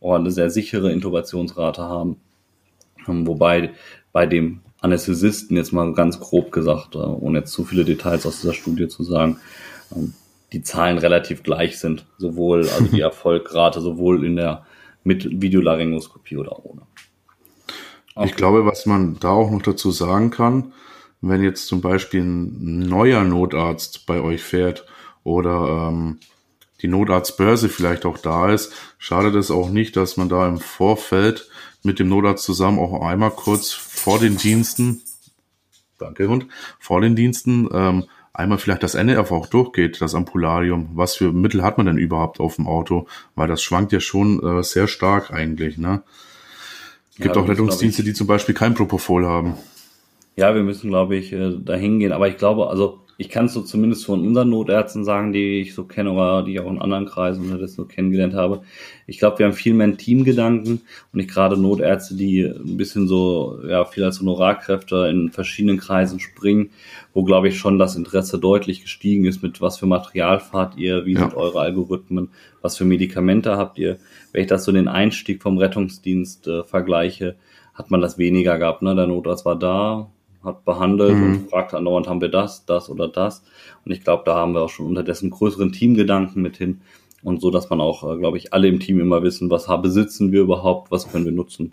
[0.00, 2.16] oder eine sehr sichere Intubationsrate haben.
[3.08, 3.70] Ähm, wobei
[4.12, 8.40] bei dem Anästhesisten jetzt mal ganz grob gesagt, äh, ohne jetzt zu viele Details aus
[8.40, 9.38] dieser Studie zu sagen,
[9.94, 10.14] ähm,
[10.52, 14.66] die Zahlen relativ gleich sind, sowohl also die Erfolgrate sowohl in der
[15.04, 16.82] mit Videolaryngoskopie oder ohne.
[18.14, 18.26] Okay.
[18.28, 20.72] Ich glaube, was man da auch noch dazu sagen kann,
[21.20, 24.86] wenn jetzt zum Beispiel ein neuer Notarzt bei euch fährt
[25.24, 26.18] oder ähm,
[26.82, 31.48] die Notarztbörse vielleicht auch da ist, schadet es auch nicht, dass man da im Vorfeld
[31.82, 35.02] mit dem Notarzt zusammen auch einmal kurz vor den Diensten,
[35.98, 36.46] danke Hund,
[36.78, 40.90] vor den Diensten ähm, einmal vielleicht das NRF auch durchgeht, das Ampularium.
[40.94, 43.06] Was für Mittel hat man denn überhaupt auf dem Auto?
[43.34, 46.02] Weil das schwankt ja schon äh, sehr stark eigentlich, ne?
[47.18, 49.54] Gibt ja, auch Rettungsdienste, die zum Beispiel kein Propofol haben.
[50.36, 52.12] Ja, wir müssen, glaube ich, äh, da hingehen.
[52.12, 55.74] Aber ich glaube, also ich kann es so zumindest von unseren Notärzten sagen, die ich
[55.74, 58.60] so kenne oder die ich auch in anderen Kreisen das so kennengelernt habe.
[59.06, 60.72] Ich glaube, wir haben viel mehr einen Teamgedanken
[61.12, 66.20] und nicht gerade Notärzte, die ein bisschen so, ja, viel als Honorarkräfte in verschiedenen Kreisen
[66.20, 66.68] springen,
[67.14, 71.06] wo, glaube ich, schon das Interesse deutlich gestiegen ist, mit was für Material fahrt ihr,
[71.06, 71.20] wie ja.
[71.20, 72.28] sind eure Algorithmen,
[72.60, 73.96] was für Medikamente habt ihr.
[74.32, 77.36] Wenn ich das so den Einstieg vom Rettungsdienst äh, vergleiche,
[77.72, 78.82] hat man das weniger gehabt.
[78.82, 78.94] Ne?
[78.94, 80.10] Der Notarzt war da,
[80.46, 81.24] hat behandelt mhm.
[81.24, 83.42] und fragt andauernd, haben wir das, das oder das.
[83.84, 86.80] Und ich glaube, da haben wir auch schon unterdessen größeren Teamgedanken mit hin
[87.22, 90.32] und so, dass man auch, äh, glaube ich, alle im Team immer wissen, was besitzen
[90.32, 91.72] wir überhaupt, was können wir nutzen.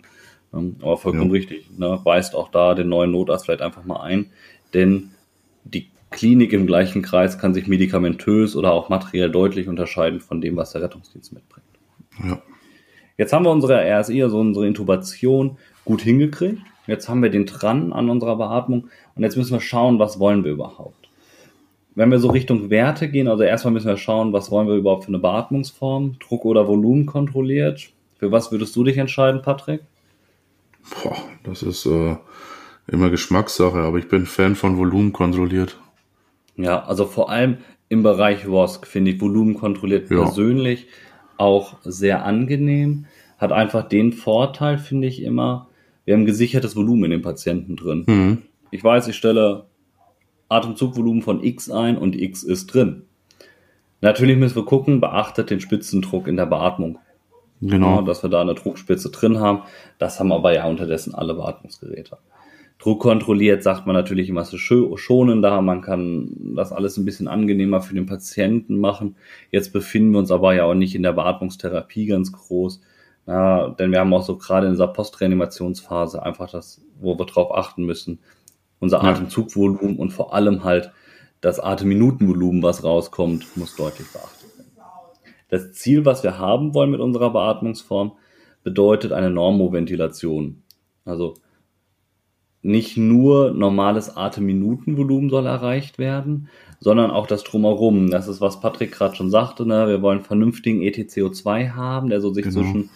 [0.52, 1.32] Ähm, aber vollkommen ja.
[1.32, 2.00] richtig, ne?
[2.04, 4.26] weist auch da den neuen Notarzt vielleicht einfach mal ein,
[4.74, 5.10] denn
[5.64, 10.56] die Klinik im gleichen Kreis kann sich medikamentös oder auch materiell deutlich unterscheiden von dem,
[10.56, 11.66] was der Rettungsdienst mitbringt.
[12.24, 12.40] Ja.
[13.16, 16.62] Jetzt haben wir unsere RSI, also unsere Intubation, gut hingekriegt.
[16.86, 20.44] Jetzt haben wir den dran an unserer Beatmung und jetzt müssen wir schauen, was wollen
[20.44, 21.08] wir überhaupt.
[21.94, 25.04] Wenn wir so Richtung Werte gehen, also erstmal müssen wir schauen, was wollen wir überhaupt
[25.04, 27.90] für eine Beatmungsform, Druck oder Volumen kontrolliert.
[28.18, 29.82] Für was würdest du dich entscheiden, Patrick?
[31.02, 32.16] Boah, das ist äh,
[32.88, 35.78] immer Geschmackssache, aber ich bin Fan von Volumen kontrolliert.
[36.56, 40.22] Ja, also vor allem im Bereich WOSC finde ich Volumen kontrolliert ja.
[40.22, 40.88] persönlich
[41.36, 43.06] auch sehr angenehm.
[43.38, 45.68] Hat einfach den Vorteil, finde ich immer,
[46.04, 48.04] wir haben gesichertes Volumen in den Patienten drin.
[48.06, 48.42] Mhm.
[48.70, 49.66] Ich weiß, ich stelle
[50.48, 53.02] Atemzugvolumen von X ein und X ist drin.
[54.00, 56.98] Natürlich müssen wir gucken, beachtet den Spitzendruck in der Beatmung.
[57.60, 57.96] Genau.
[57.96, 59.62] Ja, dass wir da eine Druckspitze drin haben.
[59.98, 62.18] Das haben aber ja unterdessen alle Beatmungsgeräte.
[62.78, 67.80] Druck kontrolliert sagt man natürlich immer so schonender, man kann das alles ein bisschen angenehmer
[67.80, 69.16] für den Patienten machen.
[69.50, 72.82] Jetzt befinden wir uns aber ja auch nicht in der Beatmungstherapie ganz groß.
[73.26, 77.54] Ja, denn wir haben auch so gerade in dieser Postreanimationsphase einfach das, wo wir drauf
[77.54, 78.18] achten müssen,
[78.80, 79.10] unser ja.
[79.10, 80.92] Atemzugvolumen und vor allem halt
[81.40, 84.70] das Atemminutenvolumen, was rauskommt, muss deutlich beachtet werden.
[85.48, 88.12] Das Ziel, was wir haben wollen mit unserer Beatmungsform,
[88.62, 90.62] bedeutet eine Normoventilation.
[91.04, 91.34] Also
[92.62, 96.48] nicht nur normales Atemminutenvolumen soll erreicht werden,
[96.80, 98.10] sondern auch das Drumherum.
[98.10, 99.86] Das ist, was Patrick gerade schon sagte, ne?
[99.86, 102.60] wir wollen vernünftigen ETCO2 haben, der so sich genau.
[102.60, 102.90] zwischen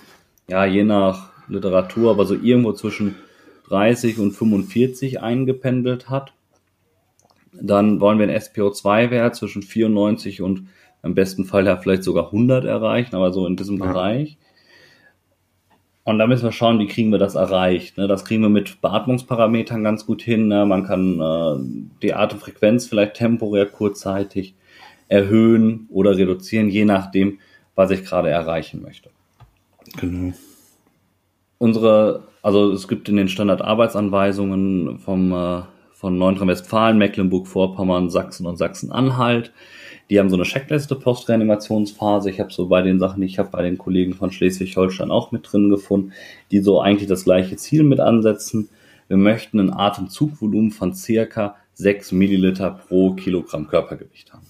[0.49, 3.17] ja, je nach Literatur, aber so irgendwo zwischen
[3.69, 6.33] 30 und 45 eingependelt hat.
[7.53, 10.69] Dann wollen wir einen SPO2-Wert zwischen 94 und
[11.03, 13.87] im besten Fall ja vielleicht sogar 100 erreichen, aber so in diesem ja.
[13.87, 14.39] Bereich.
[16.05, 17.99] Und da müssen wir schauen, wie kriegen wir das erreicht.
[17.99, 18.09] Ne?
[18.09, 20.49] Das kriegen wir mit Beatmungsparametern ganz gut hin.
[20.49, 20.65] Ne?
[20.65, 24.55] Man kann äh, die Atemfrequenz vielleicht temporär kurzzeitig
[25.09, 27.41] erhöhen oder reduzieren, je nachdem,
[27.75, 29.11] was ich gerade erreichen möchte.
[29.97, 30.35] Genau.
[31.59, 39.53] Unsere, also es gibt in den Standardarbeitsanweisungen vom, äh, von Nordrhein-Westfalen, Mecklenburg-Vorpommern, Sachsen und Sachsen-Anhalt.
[40.11, 42.31] Die haben so eine Checkliste Postreanimationsphase.
[42.31, 45.53] Ich habe so bei den Sachen, ich habe bei den Kollegen von Schleswig-Holstein auch mit
[45.53, 46.13] drin gefunden,
[46.51, 48.69] die so eigentlich das gleiche Ziel mit ansetzen.
[49.09, 54.47] Wir möchten ein Atemzugvolumen von circa 6 Milliliter pro Kilogramm Körpergewicht haben.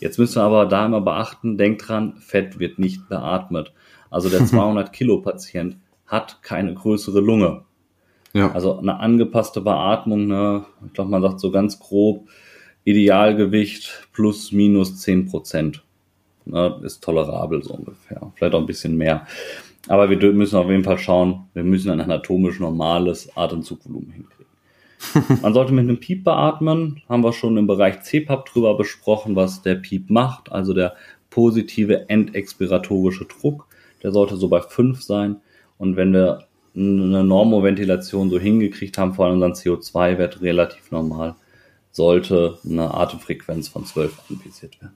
[0.00, 3.72] Jetzt müssen wir aber da immer beachten, denkt dran, Fett wird nicht beatmet.
[4.10, 7.62] Also der 200 Kilo Patient hat keine größere Lunge.
[8.32, 8.52] Ja.
[8.52, 10.64] Also eine angepasste Beatmung, ne?
[10.86, 12.28] ich glaube, man sagt so ganz grob,
[12.84, 15.82] Idealgewicht plus minus zehn Prozent.
[16.44, 16.80] Ne?
[16.82, 18.32] Ist tolerabel so ungefähr.
[18.34, 19.26] Vielleicht auch ein bisschen mehr.
[19.88, 25.38] Aber wir müssen auf jeden Fall schauen, wir müssen ein anatomisch normales Atemzugvolumen hinkriegen.
[25.42, 29.62] Man sollte mit einem Piep beatmen, haben wir schon im Bereich CPAP drüber besprochen, was
[29.62, 30.94] der Piep macht, also der
[31.30, 33.67] positive endexpiratorische Druck,
[34.02, 35.36] der sollte so bei 5 sein.
[35.78, 41.34] Und wenn wir eine Normoventilation so hingekriegt haben, vor allem unseren CO2-Wert relativ normal,
[41.90, 44.94] sollte eine Atemfrequenz von 12 anvisiert werden.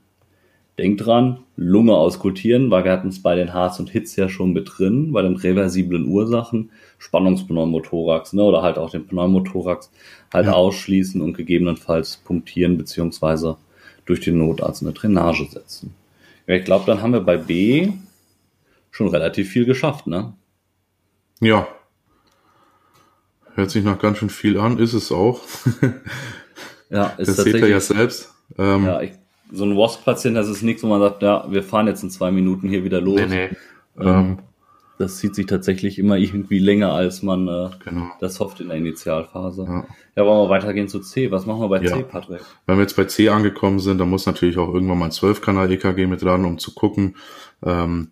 [0.77, 4.53] Denkt dran, Lunge auskultieren, weil wir hatten es bei den Harz und Hits ja schon
[4.53, 9.91] mit drin, bei den reversiblen Ursachen, Spannungspneumothorax, ne, oder halt auch den Pneumothorax
[10.33, 10.53] halt ja.
[10.53, 13.57] ausschließen und gegebenenfalls punktieren beziehungsweise
[14.05, 15.93] durch den Notarzt eine Drainage setzen.
[16.47, 17.91] Ja, ich glaube, dann haben wir bei B
[18.93, 20.33] schon relativ viel geschafft, ne?
[21.41, 21.67] Ja.
[23.55, 25.41] Hört sich noch ganz schön viel an, ist es auch.
[26.89, 28.33] ja, ist das seht ihr ja selbst.
[28.57, 29.13] Ähm, ja, ich,
[29.51, 32.31] so ein WASP-Patient, das ist nichts, wo man sagt, ja, wir fahren jetzt in zwei
[32.31, 33.19] Minuten hier wieder los.
[33.19, 33.57] Nee, nee.
[33.99, 34.37] Ähm, ähm,
[34.99, 38.11] das zieht sich tatsächlich immer irgendwie länger, als man äh, genau.
[38.19, 39.63] das hofft in der Initialphase.
[39.67, 39.87] Ja.
[40.15, 41.31] ja, wollen wir weitergehen zu C.
[41.31, 41.95] Was machen wir bei ja.
[41.95, 42.41] C, Patrick?
[42.67, 46.05] Wenn wir jetzt bei C angekommen sind, dann muss natürlich auch irgendwann mal ein 12-Kanal-EKG
[46.05, 47.15] mit dran, um zu gucken,
[47.65, 48.11] ähm,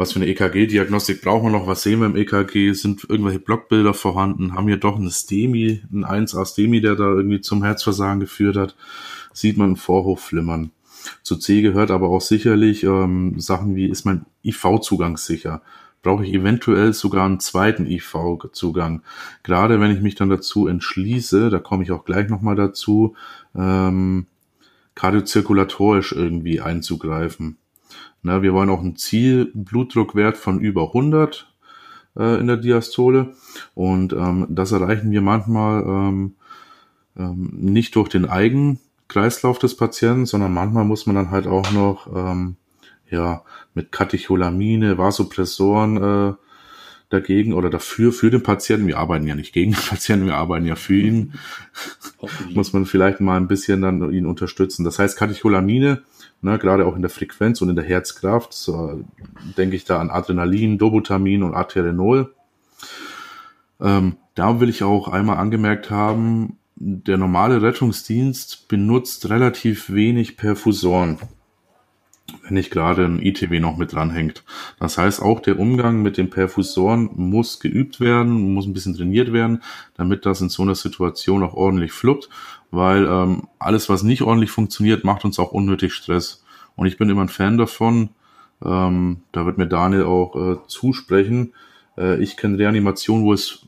[0.00, 3.92] was für eine EKG-Diagnostik brauchen wir noch, was sehen wir im EKG, sind irgendwelche Blockbilder
[3.92, 8.56] vorhanden, haben wir doch eine STEMI, ein 1A STEMI, der da irgendwie zum Herzversagen geführt
[8.56, 8.76] hat,
[9.34, 10.70] sieht man ein Vorhochflimmern.
[11.22, 15.60] Zu C gehört aber auch sicherlich ähm, Sachen wie, ist mein IV-Zugang sicher?
[16.02, 19.02] Brauche ich eventuell sogar einen zweiten IV-Zugang?
[19.42, 23.16] Gerade wenn ich mich dann dazu entschließe, da komme ich auch gleich nochmal dazu,
[23.54, 24.28] ähm,
[24.94, 27.58] kardiozirkulatorisch irgendwie einzugreifen.
[28.22, 31.52] Na, wir wollen auch einen Zielblutdruckwert von über 100
[32.18, 33.34] äh, in der Diastole.
[33.74, 36.34] Und ähm, das erreichen wir manchmal ähm,
[37.16, 42.08] ähm, nicht durch den Eigenkreislauf des Patienten, sondern manchmal muss man dann halt auch noch
[42.14, 42.56] ähm,
[43.08, 43.42] ja
[43.74, 46.34] mit Katecholamine, Vasopressoren äh,
[47.10, 48.86] dagegen oder dafür für den Patienten.
[48.86, 51.34] Wir arbeiten ja nicht gegen den Patienten, wir arbeiten ja für ihn.
[52.54, 54.84] muss man vielleicht mal ein bisschen dann ihn unterstützen.
[54.84, 56.02] Das heißt, Katecholamine
[56.42, 59.04] ne, gerade auch in der Frequenz und in der Herzkraft, so,
[59.56, 62.34] denke ich da an Adrenalin, Dobutamin und Arterenol.
[63.80, 71.18] Ähm, da will ich auch einmal angemerkt haben, der normale Rettungsdienst benutzt relativ wenig Perfusoren
[72.42, 74.44] wenn nicht gerade ein ITW noch mit dranhängt.
[74.78, 79.32] Das heißt, auch der Umgang mit den Perfusoren muss geübt werden, muss ein bisschen trainiert
[79.32, 79.62] werden,
[79.96, 82.28] damit das in so einer Situation auch ordentlich fluppt,
[82.70, 86.44] weil ähm, alles, was nicht ordentlich funktioniert, macht uns auch unnötig Stress.
[86.76, 88.10] Und ich bin immer ein Fan davon,
[88.64, 91.52] ähm, da wird mir Daniel auch äh, zusprechen,
[91.96, 93.66] äh, ich kenne Reanimationen, wo es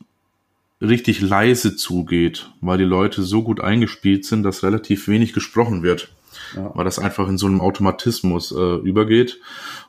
[0.81, 6.13] richtig leise zugeht, weil die Leute so gut eingespielt sind, dass relativ wenig gesprochen wird
[6.55, 6.71] ja.
[6.73, 9.39] weil das einfach in so einem Automatismus äh, übergeht.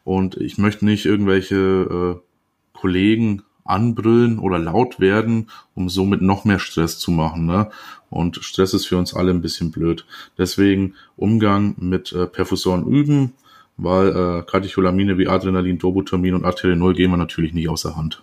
[0.04, 6.58] Und ich möchte nicht irgendwelche äh, Kollegen anbrüllen oder laut werden, um somit noch mehr
[6.58, 7.46] Stress zu machen.
[7.46, 7.70] Ne?
[8.10, 10.04] Und Stress ist für uns alle ein bisschen blöd.
[10.36, 13.32] Deswegen Umgang mit äh, Perfusoren üben,
[13.76, 18.22] weil äh, Katecholamine wie Adrenalin, Dobutamin und Arterenol gehen wir natürlich nicht außer Hand.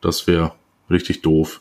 [0.00, 0.52] Das wäre
[0.90, 1.60] richtig doof.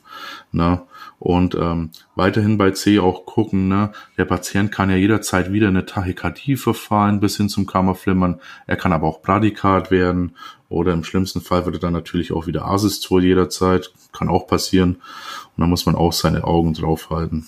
[0.52, 0.82] Ne?
[1.20, 3.92] Und ähm, weiterhin bei C auch gucken, ne?
[4.18, 8.40] der Patient kann ja jederzeit wieder eine Tachykardie verfallen bis hin zum Kammerflimmern.
[8.68, 10.36] Er kann aber auch Bradykard werden
[10.70, 13.92] oder im schlimmsten Fall wird er dann natürlich auch wieder Asystol jederzeit.
[14.12, 14.96] Kann auch passieren.
[15.56, 17.48] Und da muss man auch seine Augen draufhalten.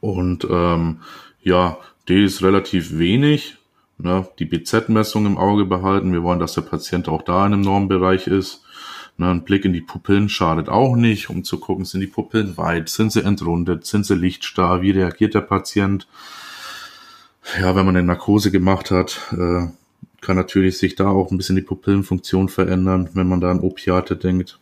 [0.00, 0.98] Und ähm,
[1.42, 1.78] ja,
[2.08, 3.56] D ist relativ wenig.
[3.98, 4.28] Ne?
[4.38, 6.12] Die BZ-Messung im Auge behalten.
[6.12, 8.64] Wir wollen, dass der Patient auch da in einem Normbereich ist.
[9.18, 12.56] Ne, ein Blick in die Pupillen schadet auch nicht, um zu gucken, sind die Pupillen
[12.56, 16.08] weit, sind sie entrundet, sind sie lichtstarr, wie reagiert der Patient.
[17.60, 19.66] Ja, wenn man eine Narkose gemacht hat, äh,
[20.22, 24.16] kann natürlich sich da auch ein bisschen die Pupillenfunktion verändern, wenn man da an Opiate
[24.16, 24.58] denkt.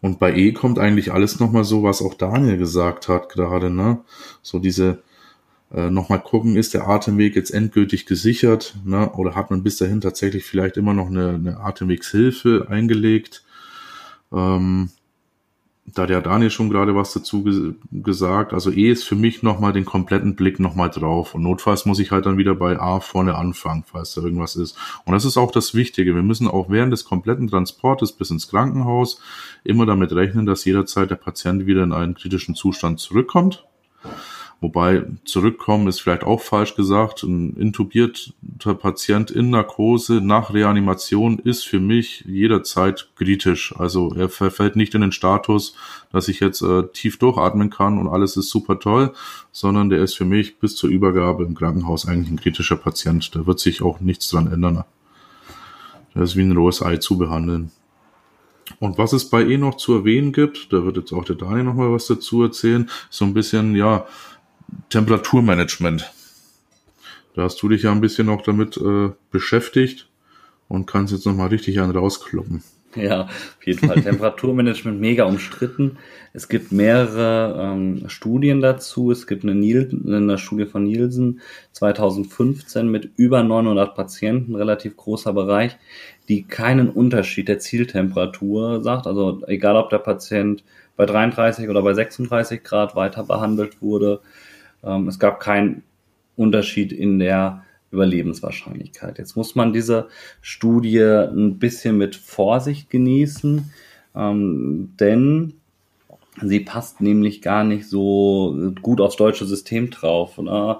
[0.00, 4.00] Und bei E kommt eigentlich alles nochmal so, was auch Daniel gesagt hat gerade, ne?
[4.42, 5.02] So diese
[5.74, 9.10] äh, nochmal gucken, ist der Atemweg jetzt endgültig gesichert ne?
[9.12, 13.44] oder hat man bis dahin tatsächlich vielleicht immer noch eine, eine Atemwegshilfe eingelegt.
[14.32, 14.90] Ähm,
[15.86, 19.72] da der Daniel schon gerade was dazu ge gesagt, also E ist für mich nochmal
[19.72, 23.36] den kompletten Blick nochmal drauf und notfalls muss ich halt dann wieder bei A vorne
[23.36, 24.76] anfangen, falls da irgendwas ist.
[25.04, 26.14] Und das ist auch das Wichtige.
[26.14, 29.20] Wir müssen auch während des kompletten Transportes bis ins Krankenhaus
[29.62, 33.64] immer damit rechnen, dass jederzeit der Patient wieder in einen kritischen Zustand zurückkommt
[34.60, 37.22] Wobei zurückkommen ist vielleicht auch falsch gesagt.
[37.22, 43.74] Ein intubierter Patient in Narkose nach Reanimation ist für mich jederzeit kritisch.
[43.76, 45.76] Also er verfällt nicht in den Status,
[46.10, 49.12] dass ich jetzt äh, tief durchatmen kann und alles ist super toll,
[49.52, 53.34] sondern der ist für mich bis zur Übergabe im Krankenhaus eigentlich ein kritischer Patient.
[53.34, 54.84] Da wird sich auch nichts dran ändern.
[56.14, 57.70] Der ist wie ein rohes Ei zu behandeln.
[58.80, 61.64] Und was es bei E noch zu erwähnen gibt, da wird jetzt auch der Daniel
[61.64, 64.06] noch mal was dazu erzählen, so ein bisschen, ja,
[64.90, 66.12] Temperaturmanagement.
[67.34, 70.08] Da hast du dich ja ein bisschen auch damit äh, beschäftigt
[70.68, 72.62] und kannst jetzt noch mal richtig einen rauskloppen.
[72.96, 74.00] Ja, auf jeden Fall.
[74.02, 75.98] Temperaturmanagement mega umstritten.
[76.32, 79.10] Es gibt mehrere ähm, Studien dazu.
[79.10, 81.40] Es gibt eine, Niel eine Studie von Nielsen
[81.72, 85.76] 2015 mit über 900 Patienten, relativ großer Bereich,
[86.28, 89.06] die keinen Unterschied der Zieltemperatur sagt.
[89.06, 90.64] Also egal, ob der Patient
[90.96, 94.20] bei 33 oder bei 36 Grad weiter behandelt wurde,
[94.82, 95.82] ähm, es gab keinen
[96.36, 99.18] Unterschied in der Überlebenswahrscheinlichkeit.
[99.18, 100.08] Jetzt muss man diese
[100.40, 103.70] Studie ein bisschen mit Vorsicht genießen,
[104.14, 105.54] ähm, denn
[106.42, 110.38] sie passt nämlich gar nicht so gut aufs deutsche System drauf.
[110.38, 110.76] Ne?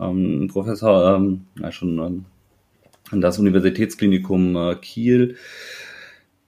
[0.00, 5.36] Ähm, Professor, ähm, ja, schon ähm, das Universitätsklinikum äh, Kiel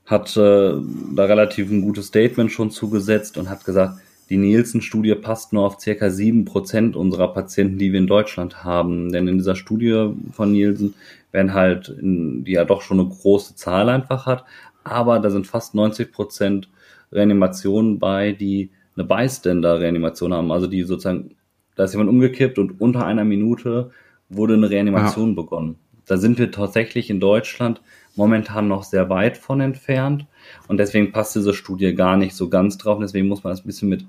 [0.07, 0.73] hat äh,
[1.15, 5.81] da relativ ein gutes Statement schon zugesetzt und hat gesagt, die Nielsen-Studie passt nur auf
[5.81, 9.11] circa sieben Prozent unserer Patienten, die wir in Deutschland haben.
[9.11, 10.95] Denn in dieser Studie von Nielsen
[11.33, 14.45] werden halt, die ja doch schon eine große Zahl einfach hat,
[14.85, 16.69] aber da sind fast 90 Prozent
[17.13, 20.53] Reanimationen bei, die eine Bystander-Reanimation haben.
[20.53, 21.37] Also die sozusagen,
[21.75, 23.91] da ist jemand umgekippt und unter einer Minute
[24.29, 25.35] wurde eine Reanimation ja.
[25.35, 25.77] begonnen.
[26.07, 27.83] Da sind wir tatsächlich in Deutschland
[28.17, 30.27] momentan noch sehr weit von entfernt.
[30.67, 32.99] Und deswegen passt diese Studie gar nicht so ganz drauf.
[33.01, 34.07] Deswegen muss man das ein bisschen mit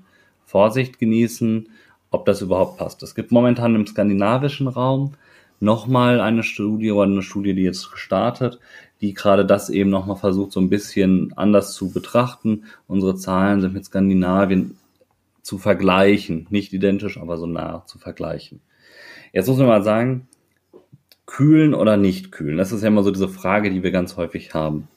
[0.50, 1.68] Vorsicht genießen,
[2.10, 3.04] ob das überhaupt passt.
[3.04, 5.12] Es gibt momentan im skandinavischen Raum
[5.60, 8.58] nochmal eine Studie oder eine Studie, die jetzt gestartet,
[9.00, 12.64] die gerade das eben nochmal versucht, so ein bisschen anders zu betrachten.
[12.88, 14.76] Unsere Zahlen sind mit Skandinavien
[15.42, 16.48] zu vergleichen.
[16.50, 18.60] Nicht identisch, aber so nah zu vergleichen.
[19.32, 20.26] Jetzt muss man mal sagen,
[21.26, 22.56] kühlen oder nicht kühlen?
[22.56, 24.88] Das ist ja immer so diese Frage, die wir ganz häufig haben.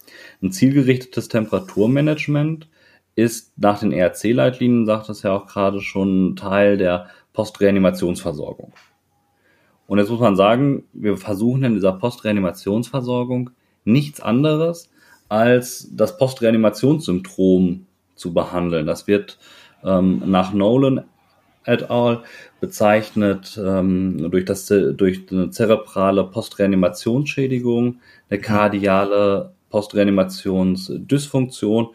[0.42, 2.68] Ein zielgerichtetes Temperaturmanagement
[3.16, 8.74] ist nach den ERC-Leitlinien, sagt es ja auch gerade schon, Teil der Postreanimationsversorgung.
[9.88, 13.52] Und jetzt muss man sagen, wir versuchen in dieser Postreanimationsversorgung
[13.86, 14.90] nichts anderes
[15.30, 18.86] als das Postreanimationssyndrom zu behandeln.
[18.86, 19.40] Das wird
[19.84, 21.06] ähm, nach Nolan
[21.66, 22.24] et al.
[22.60, 31.90] bezeichnet ähm, durch, das, durch eine zerebrale Postreanimationsschädigung, eine kardiale Postreanimationsdysfunktion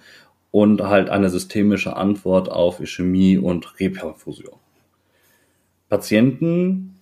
[0.50, 4.56] und halt eine systemische Antwort auf Ischämie und Reperfusion.
[5.88, 6.98] Patienten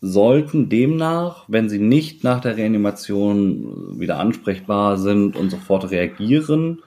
[0.00, 6.82] sollten demnach, wenn sie nicht nach der Reanimation wieder ansprechbar sind und sofort reagieren,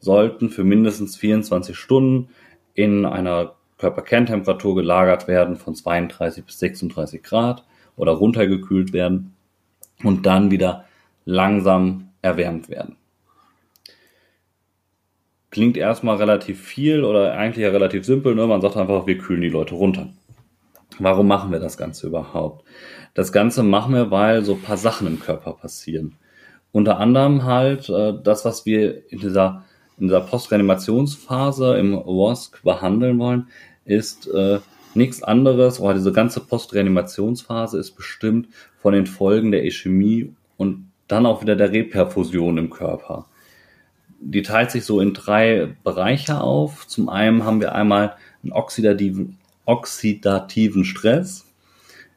[0.00, 2.28] sollten für mindestens 24 Stunden
[2.74, 7.64] in einer Körperkerntemperatur gelagert werden von 32 bis 36 Grad
[7.96, 9.34] oder runtergekühlt werden
[10.02, 10.84] und dann wieder
[11.24, 12.96] langsam erwärmt werden.
[15.54, 18.34] Klingt erstmal relativ viel oder eigentlich ja relativ simpel.
[18.34, 18.44] Ne?
[18.44, 20.08] Man sagt einfach, wir kühlen die Leute runter.
[20.98, 22.64] Warum machen wir das Ganze überhaupt?
[23.14, 26.16] Das Ganze machen wir, weil so paar Sachen im Körper passieren.
[26.72, 29.64] Unter anderem halt äh, das, was wir in dieser,
[29.96, 33.46] in dieser Postreanimationsphase im WASC behandeln wollen,
[33.84, 34.58] ist äh,
[34.94, 41.26] nichts anderes, oder diese ganze Postreanimationsphase ist bestimmt von den Folgen der Ischämie und dann
[41.26, 43.26] auch wieder der Reperfusion im Körper.
[44.26, 46.86] Die teilt sich so in drei Bereiche auf.
[46.86, 51.46] Zum einen haben wir einmal einen oxidativen, oxidativen Stress.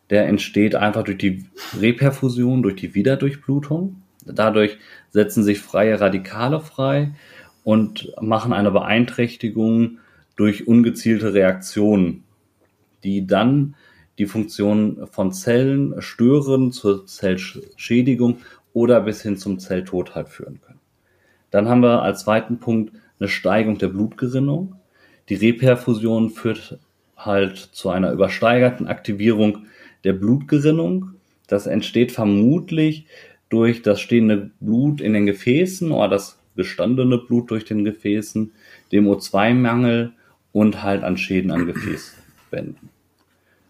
[0.09, 1.45] Der entsteht einfach durch die
[1.77, 4.01] Reperfusion, durch die Wiederdurchblutung.
[4.25, 4.77] Dadurch
[5.09, 7.11] setzen sich freie Radikale frei
[7.63, 9.99] und machen eine Beeinträchtigung
[10.37, 12.23] durch ungezielte Reaktionen,
[13.03, 13.75] die dann
[14.17, 18.37] die Funktion von Zellen stören zur Zellschädigung
[18.73, 20.66] oder bis hin zum Zelltod halt führen können.
[21.51, 24.75] Dann haben wir als zweiten Punkt eine Steigung der Blutgerinnung.
[25.29, 26.79] Die Reperfusion führt
[27.15, 29.65] halt zu einer übersteigerten Aktivierung
[30.03, 31.11] der Blutgerinnung.
[31.47, 33.05] Das entsteht vermutlich
[33.49, 38.51] durch das stehende Blut in den Gefäßen oder das gestandene Blut durch den Gefäßen,
[38.91, 40.13] dem O2-Mangel
[40.51, 42.89] und halt an Schäden an Gefäßwänden.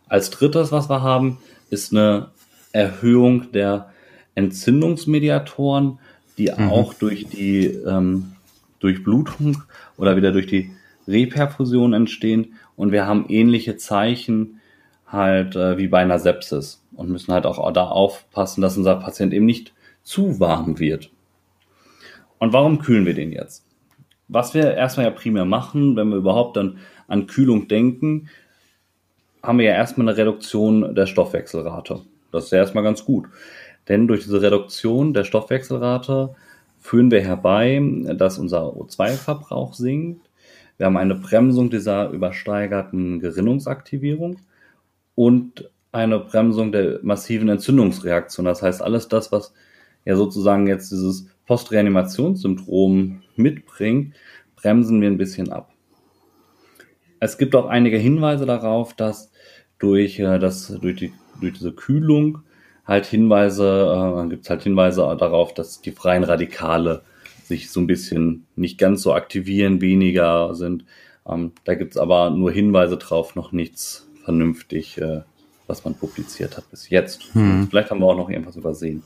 [0.07, 2.29] Als drittes, was wir haben, ist eine
[2.71, 3.91] Erhöhung der
[4.35, 5.99] Entzündungsmediatoren,
[6.37, 6.69] die mhm.
[6.69, 8.33] auch durch die ähm,
[8.79, 9.63] Durchblutung
[9.97, 10.71] oder wieder durch die
[11.07, 12.53] Reperfusion entstehen.
[12.75, 14.59] Und wir haben ähnliche Zeichen
[15.07, 19.33] halt äh, wie bei einer Sepsis und müssen halt auch da aufpassen, dass unser Patient
[19.33, 19.73] eben nicht
[20.03, 21.09] zu warm wird.
[22.39, 23.65] Und warum kühlen wir den jetzt?
[24.27, 28.29] Was wir erstmal ja primär machen, wenn wir überhaupt dann an Kühlung denken,
[29.41, 32.01] haben wir ja erstmal eine Reduktion der Stoffwechselrate.
[32.31, 33.27] Das ist ja erstmal ganz gut.
[33.87, 36.35] Denn durch diese Reduktion der Stoffwechselrate
[36.79, 37.81] führen wir herbei,
[38.15, 40.29] dass unser O2-Verbrauch sinkt.
[40.77, 44.39] Wir haben eine Bremsung dieser übersteigerten Gerinnungsaktivierung
[45.15, 48.45] und eine Bremsung der massiven Entzündungsreaktion.
[48.45, 49.53] Das heißt, alles das, was
[50.05, 54.15] ja sozusagen jetzt dieses Postreanimationssyndrom mitbringt,
[54.55, 55.71] bremsen wir ein bisschen ab.
[57.19, 59.31] Es gibt auch einige Hinweise darauf, dass
[59.79, 62.43] durch, äh, das, durch, die, durch diese Kühlung
[62.87, 67.03] halt Hinweise, äh, gibt es halt Hinweise darauf, dass die freien Radikale
[67.43, 70.85] sich so ein bisschen nicht ganz so aktivieren, weniger sind.
[71.27, 75.21] Ähm, da gibt es aber nur Hinweise drauf, noch nichts vernünftig, äh,
[75.67, 77.33] was man publiziert hat bis jetzt.
[77.33, 77.67] Hm.
[77.69, 79.03] Vielleicht haben wir auch noch irgendwas übersehen.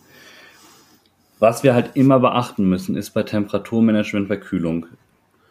[1.39, 4.85] Was wir halt immer beachten müssen, ist bei Temperaturmanagement bei Kühlung.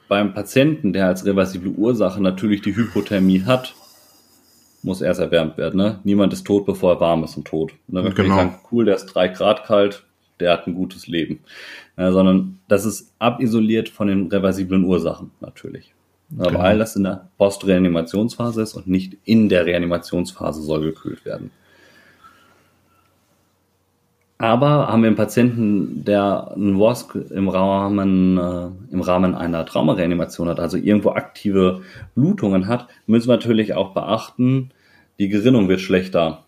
[0.09, 3.75] Beim Patienten, der als reversible Ursache natürlich die Hypothermie hat,
[4.83, 5.77] muss erst erwärmt werden.
[5.77, 6.01] Ne?
[6.05, 7.73] Niemand ist tot, bevor er warm ist und tot.
[7.89, 8.05] Ne?
[8.05, 8.37] Wenn genau.
[8.37, 10.05] sagen, cool, der ist drei Grad kalt,
[10.41, 11.41] der hat ein gutes Leben.
[11.97, 15.93] Ja, sondern das ist abisoliert von den reversiblen Ursachen natürlich.
[16.39, 16.61] Aber genau.
[16.61, 21.51] all das in der Postreanimationsphase ist und nicht in der Reanimationsphase soll gekühlt werden.
[24.41, 30.49] Aber haben wir einen Patienten, der einen WOSC im Rahmen, äh, im Rahmen einer Traumareanimation
[30.49, 31.83] hat, also irgendwo aktive
[32.15, 34.71] Blutungen hat, müssen wir natürlich auch beachten,
[35.19, 36.43] die Gerinnung wird schlechter.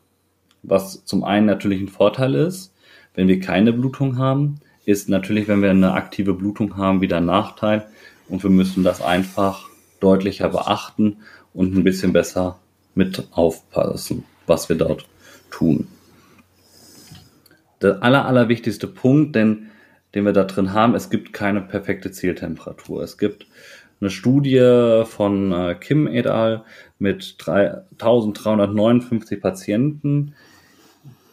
[0.62, 2.72] Was zum einen natürlich ein Vorteil ist,
[3.14, 7.26] wenn wir keine Blutung haben, ist natürlich, wenn wir eine aktive Blutung haben, wieder ein
[7.26, 7.86] Nachteil.
[8.26, 9.68] Und wir müssen das einfach
[10.00, 11.18] deutlicher beachten
[11.52, 12.58] und ein bisschen besser
[12.94, 15.04] mit aufpassen, was wir dort
[15.50, 15.88] tun
[17.82, 19.70] der aller, allerwichtigste Punkt, denn,
[20.14, 23.02] den wir da drin haben, es gibt keine perfekte Zieltemperatur.
[23.02, 23.46] Es gibt
[24.00, 26.64] eine Studie von äh, Kim et al.
[26.98, 30.34] mit 1359 Patienten,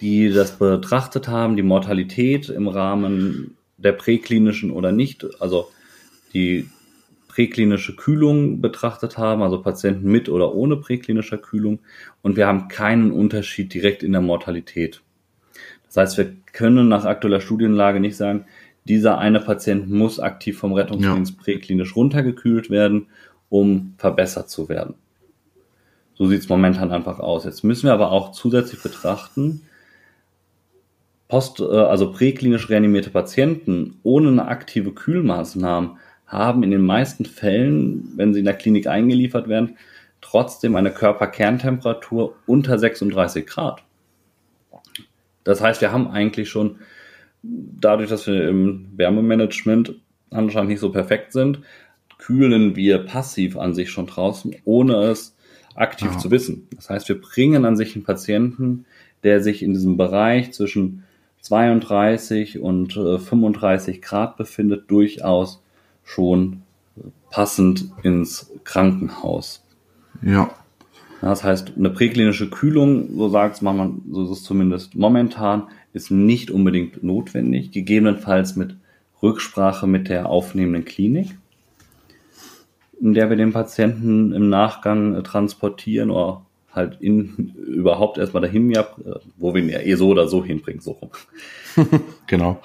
[0.01, 5.71] die das betrachtet haben, die Mortalität im Rahmen der präklinischen oder nicht, also
[6.33, 6.69] die
[7.27, 11.79] präklinische Kühlung betrachtet haben, also Patienten mit oder ohne präklinischer Kühlung.
[12.21, 15.01] Und wir haben keinen Unterschied direkt in der Mortalität.
[15.89, 18.45] Das heißt, wir können nach aktueller Studienlage nicht sagen,
[18.85, 21.43] dieser eine Patient muss aktiv vom Rettungsdienst ja.
[21.43, 23.07] präklinisch runtergekühlt werden,
[23.49, 24.95] um verbessert zu werden.
[26.13, 27.45] So sieht es momentan einfach aus.
[27.45, 29.61] Jetzt müssen wir aber auch zusätzlich betrachten,
[31.27, 38.11] Post, äh, also präklinisch reanimierte Patienten ohne eine aktive Kühlmaßnahme haben in den meisten Fällen,
[38.15, 39.77] wenn sie in der Klinik eingeliefert werden,
[40.21, 43.83] trotzdem eine Körperkerntemperatur unter 36 Grad.
[45.49, 46.75] Das heißt, wir haben eigentlich schon,
[47.41, 49.95] dadurch, dass wir im Wärmemanagement
[50.29, 51.61] anscheinend nicht so perfekt sind,
[52.19, 55.35] kühlen wir passiv an sich schon draußen, ohne es
[55.73, 56.19] aktiv Aha.
[56.19, 56.67] zu wissen.
[56.75, 58.85] Das heißt, wir bringen an sich einen Patienten,
[59.23, 61.03] der sich in diesem Bereich zwischen
[61.41, 65.63] 32 und 35 äh, Grad befindet, durchaus
[66.03, 66.61] schon
[67.31, 69.65] passend ins Krankenhaus.
[70.21, 70.51] Ja.
[71.21, 75.63] Das heißt, eine präklinische Kühlung, so sagt es man, so ist es zumindest momentan,
[75.93, 78.75] ist nicht unbedingt notwendig, gegebenenfalls mit
[79.21, 81.37] Rücksprache mit der aufnehmenden Klinik,
[83.01, 88.69] in der wir den Patienten im Nachgang äh, transportieren oder halt in, überhaupt erstmal dahin,
[88.69, 91.09] ja, äh, wo wir ihn ja eh so oder so hinbringen, so rum.
[92.27, 92.61] genau.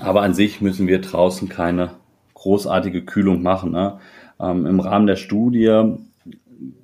[0.00, 1.90] Aber an sich müssen wir draußen keine
[2.34, 3.72] großartige Kühlung machen.
[3.72, 3.98] Ne?
[4.38, 5.96] Ähm, Im Rahmen der Studie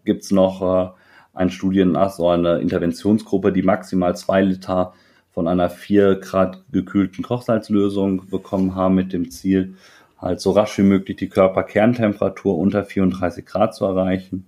[0.04, 0.90] gibt's noch äh,
[1.34, 4.94] ein Studiennach, so eine Interventionsgruppe, die maximal zwei Liter
[5.32, 9.74] von einer vier Grad gekühlten Kochsalzlösung bekommen haben mit dem Ziel,
[10.18, 14.46] halt so rasch wie möglich die Körperkerntemperatur unter 34 Grad zu erreichen.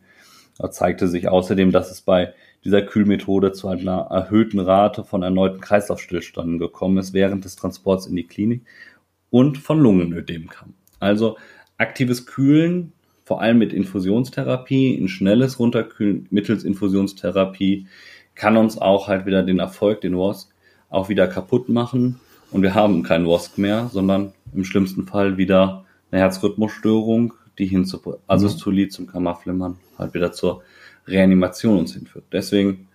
[0.58, 2.32] Da zeigte sich außerdem, dass es bei
[2.64, 8.16] dieser Kühlmethode zu einer erhöhten Rate von erneuten Kreislaufstillstanden gekommen ist während des Transports in
[8.16, 8.62] die Klinik
[9.30, 10.74] und von Lungenödem kam.
[10.98, 11.36] Also
[11.78, 12.92] aktives Kühlen
[13.26, 17.88] vor allem mit Infusionstherapie, ein schnelles Runterkühlen mittels Infusionstherapie
[18.36, 20.48] kann uns auch halt wieder den Erfolg, den WASC,
[20.90, 22.20] auch wieder kaputt machen.
[22.52, 27.84] Und wir haben keinen WASC mehr, sondern im schlimmsten Fall wieder eine Herzrhythmusstörung, die hin
[27.84, 30.62] zu Asystolie, zum Kammerflimmern, halt wieder zur
[31.08, 32.26] Reanimation uns hinführt.
[32.30, 32.86] Deswegen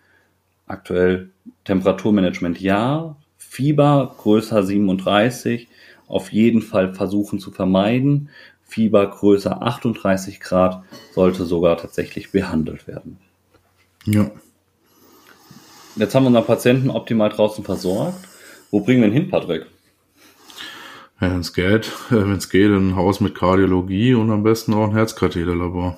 [0.66, 1.30] aktuell
[1.66, 5.68] Temperaturmanagement ja, Fieber größer 37
[6.08, 8.30] auf jeden Fall versuchen zu vermeiden.
[8.72, 10.82] Fieber größer 38 Grad
[11.14, 13.20] sollte sogar tatsächlich behandelt werden.
[14.06, 14.32] Ja.
[15.98, 18.30] Jetzt haben wir unseren Patienten optimal draußen versorgt.
[18.72, 19.66] Wo bringen wir ihn hin, Patrick?
[21.20, 24.74] Ja, wenn es geht, äh, wenn es geht, ein Haus mit Kardiologie und am besten
[24.74, 25.98] auch ein Herzkatheterlabor.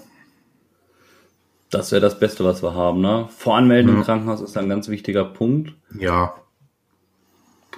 [1.69, 3.01] Das wäre das Beste, was wir haben.
[3.01, 3.29] Ne?
[3.37, 3.99] Voranmelden ja.
[3.99, 5.73] im Krankenhaus ist ein ganz wichtiger Punkt.
[5.99, 6.33] Ja.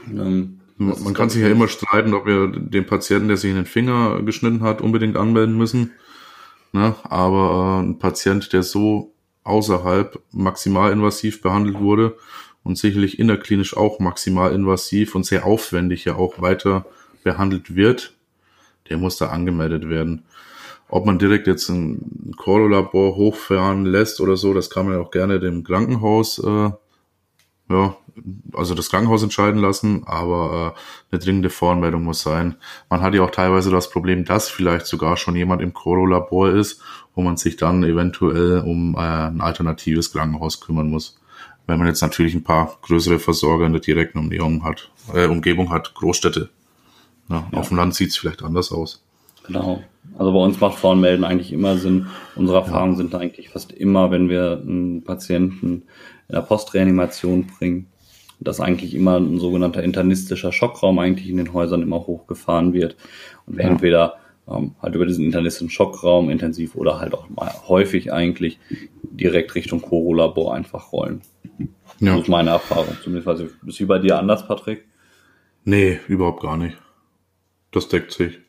[0.08, 3.66] Ähm, Man kann sich ja immer streiten, ob wir den Patienten, der sich in den
[3.66, 5.92] Finger geschnitten hat, unbedingt anmelden müssen.
[6.74, 6.94] Ne?
[7.04, 9.14] Aber äh, ein Patient, der so
[9.46, 12.18] außerhalb maximal invasiv behandelt wurde
[12.64, 16.86] und sicherlich innerklinisch auch maximal invasiv und sehr aufwendig ja auch weiter
[17.24, 18.14] behandelt wird,
[18.90, 20.24] der muss da angemeldet werden.
[20.90, 25.12] Ob man direkt jetzt ein Coro-Labor hochfahren lässt oder so, das kann man ja auch
[25.12, 26.72] gerne dem Krankenhaus, äh,
[27.70, 27.96] ja,
[28.54, 32.56] also das Krankenhaus entscheiden lassen, aber äh, eine dringende Voranmeldung muss sein.
[32.90, 36.82] Man hat ja auch teilweise das Problem, dass vielleicht sogar schon jemand im Coro-Labor ist,
[37.14, 41.20] wo man sich dann eventuell um äh, ein alternatives Krankenhaus kümmern muss.
[41.68, 45.72] Wenn man jetzt natürlich ein paar größere Versorger in der direkten Umgebung hat, äh, Umgebung
[45.72, 46.50] hat, Großstädte.
[47.30, 47.58] Ja, ja.
[47.58, 49.04] Auf dem Land sieht es vielleicht anders aus.
[49.48, 49.84] Genau.
[50.18, 52.08] Also bei uns macht Voranmelden eigentlich immer Sinn.
[52.36, 52.98] Unsere Erfahrungen ja.
[52.98, 55.84] sind eigentlich fast immer, wenn wir einen Patienten
[56.28, 57.88] in der Postreanimation bringen,
[58.40, 62.96] dass eigentlich immer ein sogenannter internistischer Schockraum eigentlich in den Häusern immer hochgefahren wird.
[63.46, 63.72] Und wir ja.
[63.72, 64.16] entweder
[64.48, 68.60] ähm, halt über diesen internistischen Schockraum intensiv oder halt auch mal häufig eigentlich
[69.02, 71.22] direkt Richtung Chorolabor einfach rollen.
[72.00, 72.14] Ja.
[72.14, 72.98] Das ist meine Erfahrung.
[73.04, 74.86] Zumindest ist wie bei dir anders, Patrick?
[75.64, 76.78] Nee, überhaupt gar nicht.
[77.72, 78.40] Das deckt sich.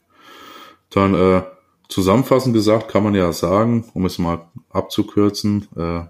[0.90, 1.42] Dann äh,
[1.88, 6.02] zusammenfassend gesagt kann man ja sagen, um es mal abzukürzen, äh,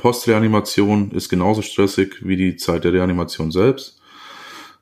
[0.00, 4.00] Postreanimation ist genauso stressig wie die Zeit der Reanimation selbst.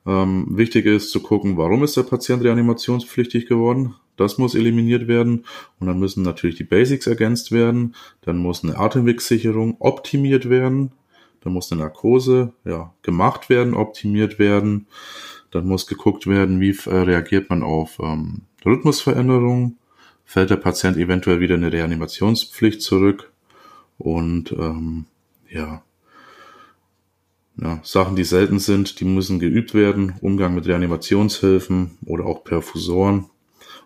[0.07, 3.97] Ähm, wichtig ist zu gucken, warum ist der Patient reanimationspflichtig geworden.
[4.17, 5.45] Das muss eliminiert werden.
[5.81, 7.97] Und dann müssen natürlich die Basics ergänzt werden.
[8.21, 10.93] Dann muss eine Atemwegssicherung optimiert werden.
[11.41, 14.87] Dann muss eine Narkose ja, gemacht werden, optimiert werden.
[15.51, 19.79] Dann muss geguckt werden, wie äh, reagiert man auf ähm, Rhythmusveränderungen.
[20.25, 23.33] Fällt der Patient eventuell wieder in eine Reanimationspflicht zurück.
[23.99, 25.07] Und ähm,
[25.51, 25.83] ja,
[27.61, 30.15] ja, Sachen, die selten sind, die müssen geübt werden.
[30.21, 33.27] Umgang mit Reanimationshilfen oder auch Perfusoren.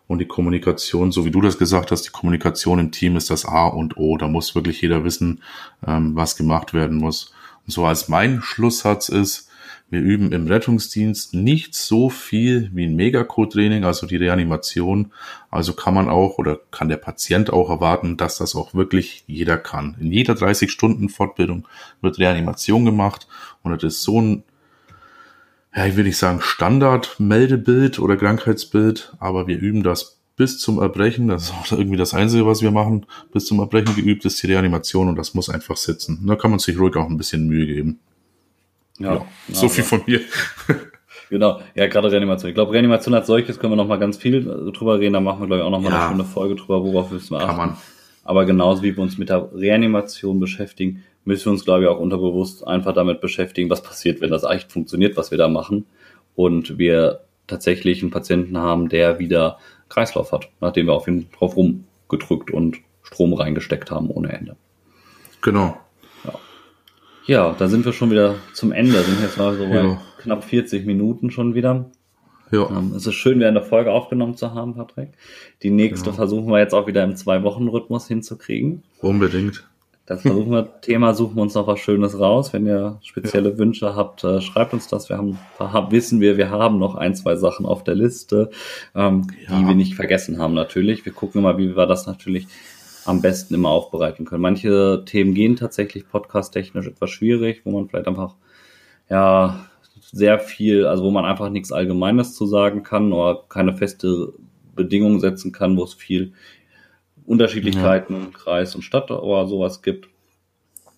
[0.07, 3.47] Und die Kommunikation, so wie du das gesagt hast, die Kommunikation im Team ist das
[3.47, 4.19] A und O.
[4.19, 5.43] Da muss wirklich jeder wissen,
[5.87, 7.33] ähm, was gemacht werden muss.
[7.67, 9.49] Und so als mein Schlusssatz ist,
[9.93, 15.13] wir üben im Rettungsdienst nicht so viel wie ein Megacode-Training, also die Reanimation.
[15.51, 19.59] Also kann man auch oder kann der Patient auch erwarten, dass das auch wirklich jeder
[19.59, 19.95] kann.
[20.01, 21.69] In jeder 30 Stunden Fortbildung
[22.01, 23.29] wird Reanimation gemacht
[23.63, 24.45] und das ist so ein,
[25.77, 31.29] ja, ich will nicht sagen Standard-Meldebild oder Krankheitsbild, aber wir üben das bis zum Erbrechen.
[31.29, 33.05] Das ist auch irgendwie das Einzige, was wir machen.
[33.31, 36.27] Bis zum Erbrechen geübt ist die Reanimation und das muss einfach sitzen.
[36.27, 38.01] Da kann man sich ruhig auch ein bisschen Mühe geben.
[38.99, 40.21] Ja, ja so viel von mir.
[41.33, 42.51] Genau, ja, gerade Reanimation.
[42.51, 45.15] Ich glaube, Reanimation als solches können wir noch mal ganz viel drüber reden.
[45.15, 46.01] Da machen wir, glaube ich, auch noch mal ja.
[46.01, 47.47] eine schöne Folge drüber, worauf müssen wir achten.
[47.47, 47.77] Kann man.
[48.23, 51.99] Aber genauso wie wir uns mit der Reanimation beschäftigen, müssen wir uns, glaube ich, auch
[51.99, 55.87] unterbewusst einfach damit beschäftigen, was passiert, wenn das echt funktioniert, was wir da machen.
[56.35, 59.57] Und wir tatsächlich einen Patienten haben, der wieder
[59.89, 64.57] Kreislauf hat, nachdem wir auf ihn drauf rumgedrückt und Strom reingesteckt haben ohne Ende.
[65.41, 65.79] Genau.
[67.27, 69.01] Ja, da sind wir schon wieder zum Ende.
[69.03, 70.01] Sind jetzt mal so ja.
[70.19, 71.91] knapp 40 Minuten schon wieder.
[72.51, 72.69] Ja.
[72.69, 75.11] Ähm, es ist schön, während der Folge aufgenommen zu haben, Patrick.
[75.63, 76.17] Die nächste ja.
[76.17, 78.83] versuchen wir jetzt auch wieder im Zwei-Wochen-Rhythmus hinzukriegen.
[79.01, 79.65] Unbedingt.
[80.05, 82.53] Das versuchen wir, Thema suchen wir uns noch was Schönes raus.
[82.53, 83.59] Wenn ihr spezielle ja.
[83.59, 85.09] Wünsche habt, äh, schreibt uns das.
[85.09, 85.39] Wir haben,
[85.91, 88.51] wissen wir, wir haben noch ein, zwei Sachen auf der Liste,
[88.95, 89.59] ähm, ja.
[89.59, 91.05] die wir nicht vergessen haben natürlich.
[91.07, 92.49] Wir gucken immer, wie wir das natürlich
[93.05, 94.43] am besten immer aufbereiten können.
[94.43, 98.37] Manche Themen gehen tatsächlich podcast-technisch etwas schwierig, wo man vielleicht einfach,
[99.09, 99.67] ja,
[100.13, 104.33] sehr viel, also wo man einfach nichts Allgemeines zu sagen kann oder keine feste
[104.75, 106.33] Bedingung setzen kann, wo es viel
[107.25, 108.39] Unterschiedlichkeiten, ja.
[108.39, 110.09] Kreis und Stadt oder sowas gibt.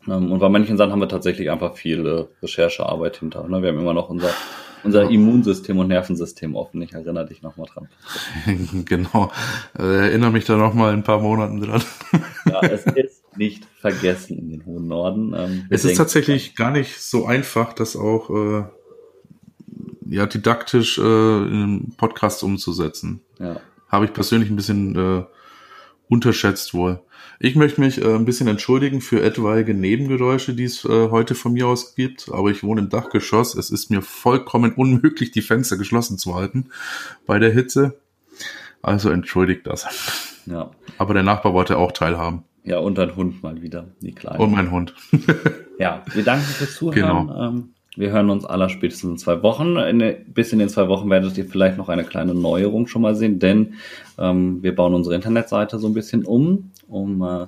[0.08, 3.46] Ähm, und bei manchen Sachen haben wir tatsächlich einfach viel Recherchearbeit hinter.
[3.48, 3.62] Ne?
[3.62, 4.30] Wir haben immer noch unser
[4.84, 6.82] unser Immunsystem und Nervensystem offen.
[6.82, 7.88] Ich erinnere dich nochmal dran.
[8.84, 9.32] genau.
[9.78, 11.82] Äh, erinnere mich da nochmal ein paar Monaten dran.
[12.46, 15.34] ja, es ist nicht vergessen in den hohen Norden.
[15.36, 18.64] Ähm, es ist tatsächlich gar nicht so einfach, das auch äh,
[20.06, 23.22] ja, didaktisch äh, in einem Podcast umzusetzen.
[23.38, 23.60] Ja.
[23.88, 25.24] Habe ich persönlich ein bisschen äh,
[26.08, 27.00] unterschätzt wohl.
[27.40, 31.52] Ich möchte mich äh, ein bisschen entschuldigen für etwaige Nebengeräusche, die es äh, heute von
[31.52, 33.54] mir aus gibt, aber ich wohne im Dachgeschoss.
[33.54, 36.70] Es ist mir vollkommen unmöglich, die Fenster geschlossen zu halten
[37.26, 37.98] bei der Hitze.
[38.82, 39.86] Also entschuldigt das.
[40.46, 40.70] Ja.
[40.98, 42.44] Aber der Nachbar wollte auch teilhaben.
[42.64, 44.38] Ja, und dein Hund mal wieder, die Kleine.
[44.38, 44.94] Und mein Hund.
[45.78, 47.26] ja, wir danken fürs Zuhören.
[47.26, 47.48] Genau.
[47.48, 49.76] Ähm, wir hören uns aller spätestens in zwei Wochen.
[49.76, 53.14] In, bis in den zwei Wochen werdet ihr vielleicht noch eine kleine Neuerung schon mal
[53.14, 53.74] sehen, denn
[54.18, 57.46] ähm, wir bauen unsere Internetseite so ein bisschen um, um äh,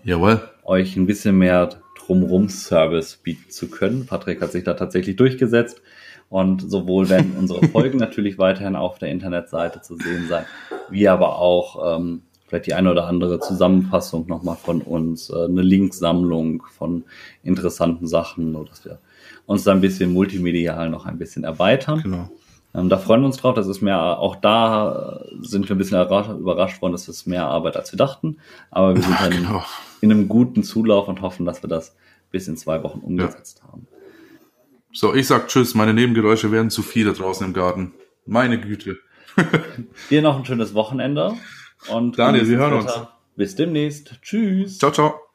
[0.64, 4.06] euch ein bisschen mehr Drumrum-Service bieten zu können.
[4.06, 5.82] Patrick hat sich da tatsächlich durchgesetzt.
[6.28, 10.44] Und sowohl werden unsere Folgen natürlich weiterhin auf der Internetseite zu sehen sein,
[10.90, 15.62] wie aber auch ähm, vielleicht die eine oder andere Zusammenfassung nochmal von uns, äh, eine
[15.62, 17.04] Linksammlung von
[17.42, 18.98] interessanten Sachen, so dass wir
[19.46, 22.02] uns da ein bisschen multimedial noch ein bisschen erweitern.
[22.02, 22.30] Genau.
[22.74, 23.54] Ähm, da freuen wir uns drauf.
[23.54, 27.76] Das ist mehr, auch da sind wir ein bisschen überrascht worden, dass es mehr Arbeit
[27.76, 28.38] als wir dachten.
[28.70, 29.64] Aber wir sind dann genau.
[30.00, 31.96] in einem guten Zulauf und hoffen, dass wir das
[32.30, 33.72] bis in zwei Wochen umgesetzt ja.
[33.72, 33.86] haben.
[34.92, 35.74] So, ich sag Tschüss.
[35.74, 37.92] Meine Nebengeräusche werden zu viele draußen im Garten.
[38.26, 38.98] Meine Güte.
[40.10, 41.34] Dir noch ein schönes Wochenende.
[41.88, 42.92] Und Daniel, wir hören uns.
[43.36, 44.20] Bis demnächst.
[44.22, 44.78] Tschüss.
[44.78, 45.25] Ciao, ciao.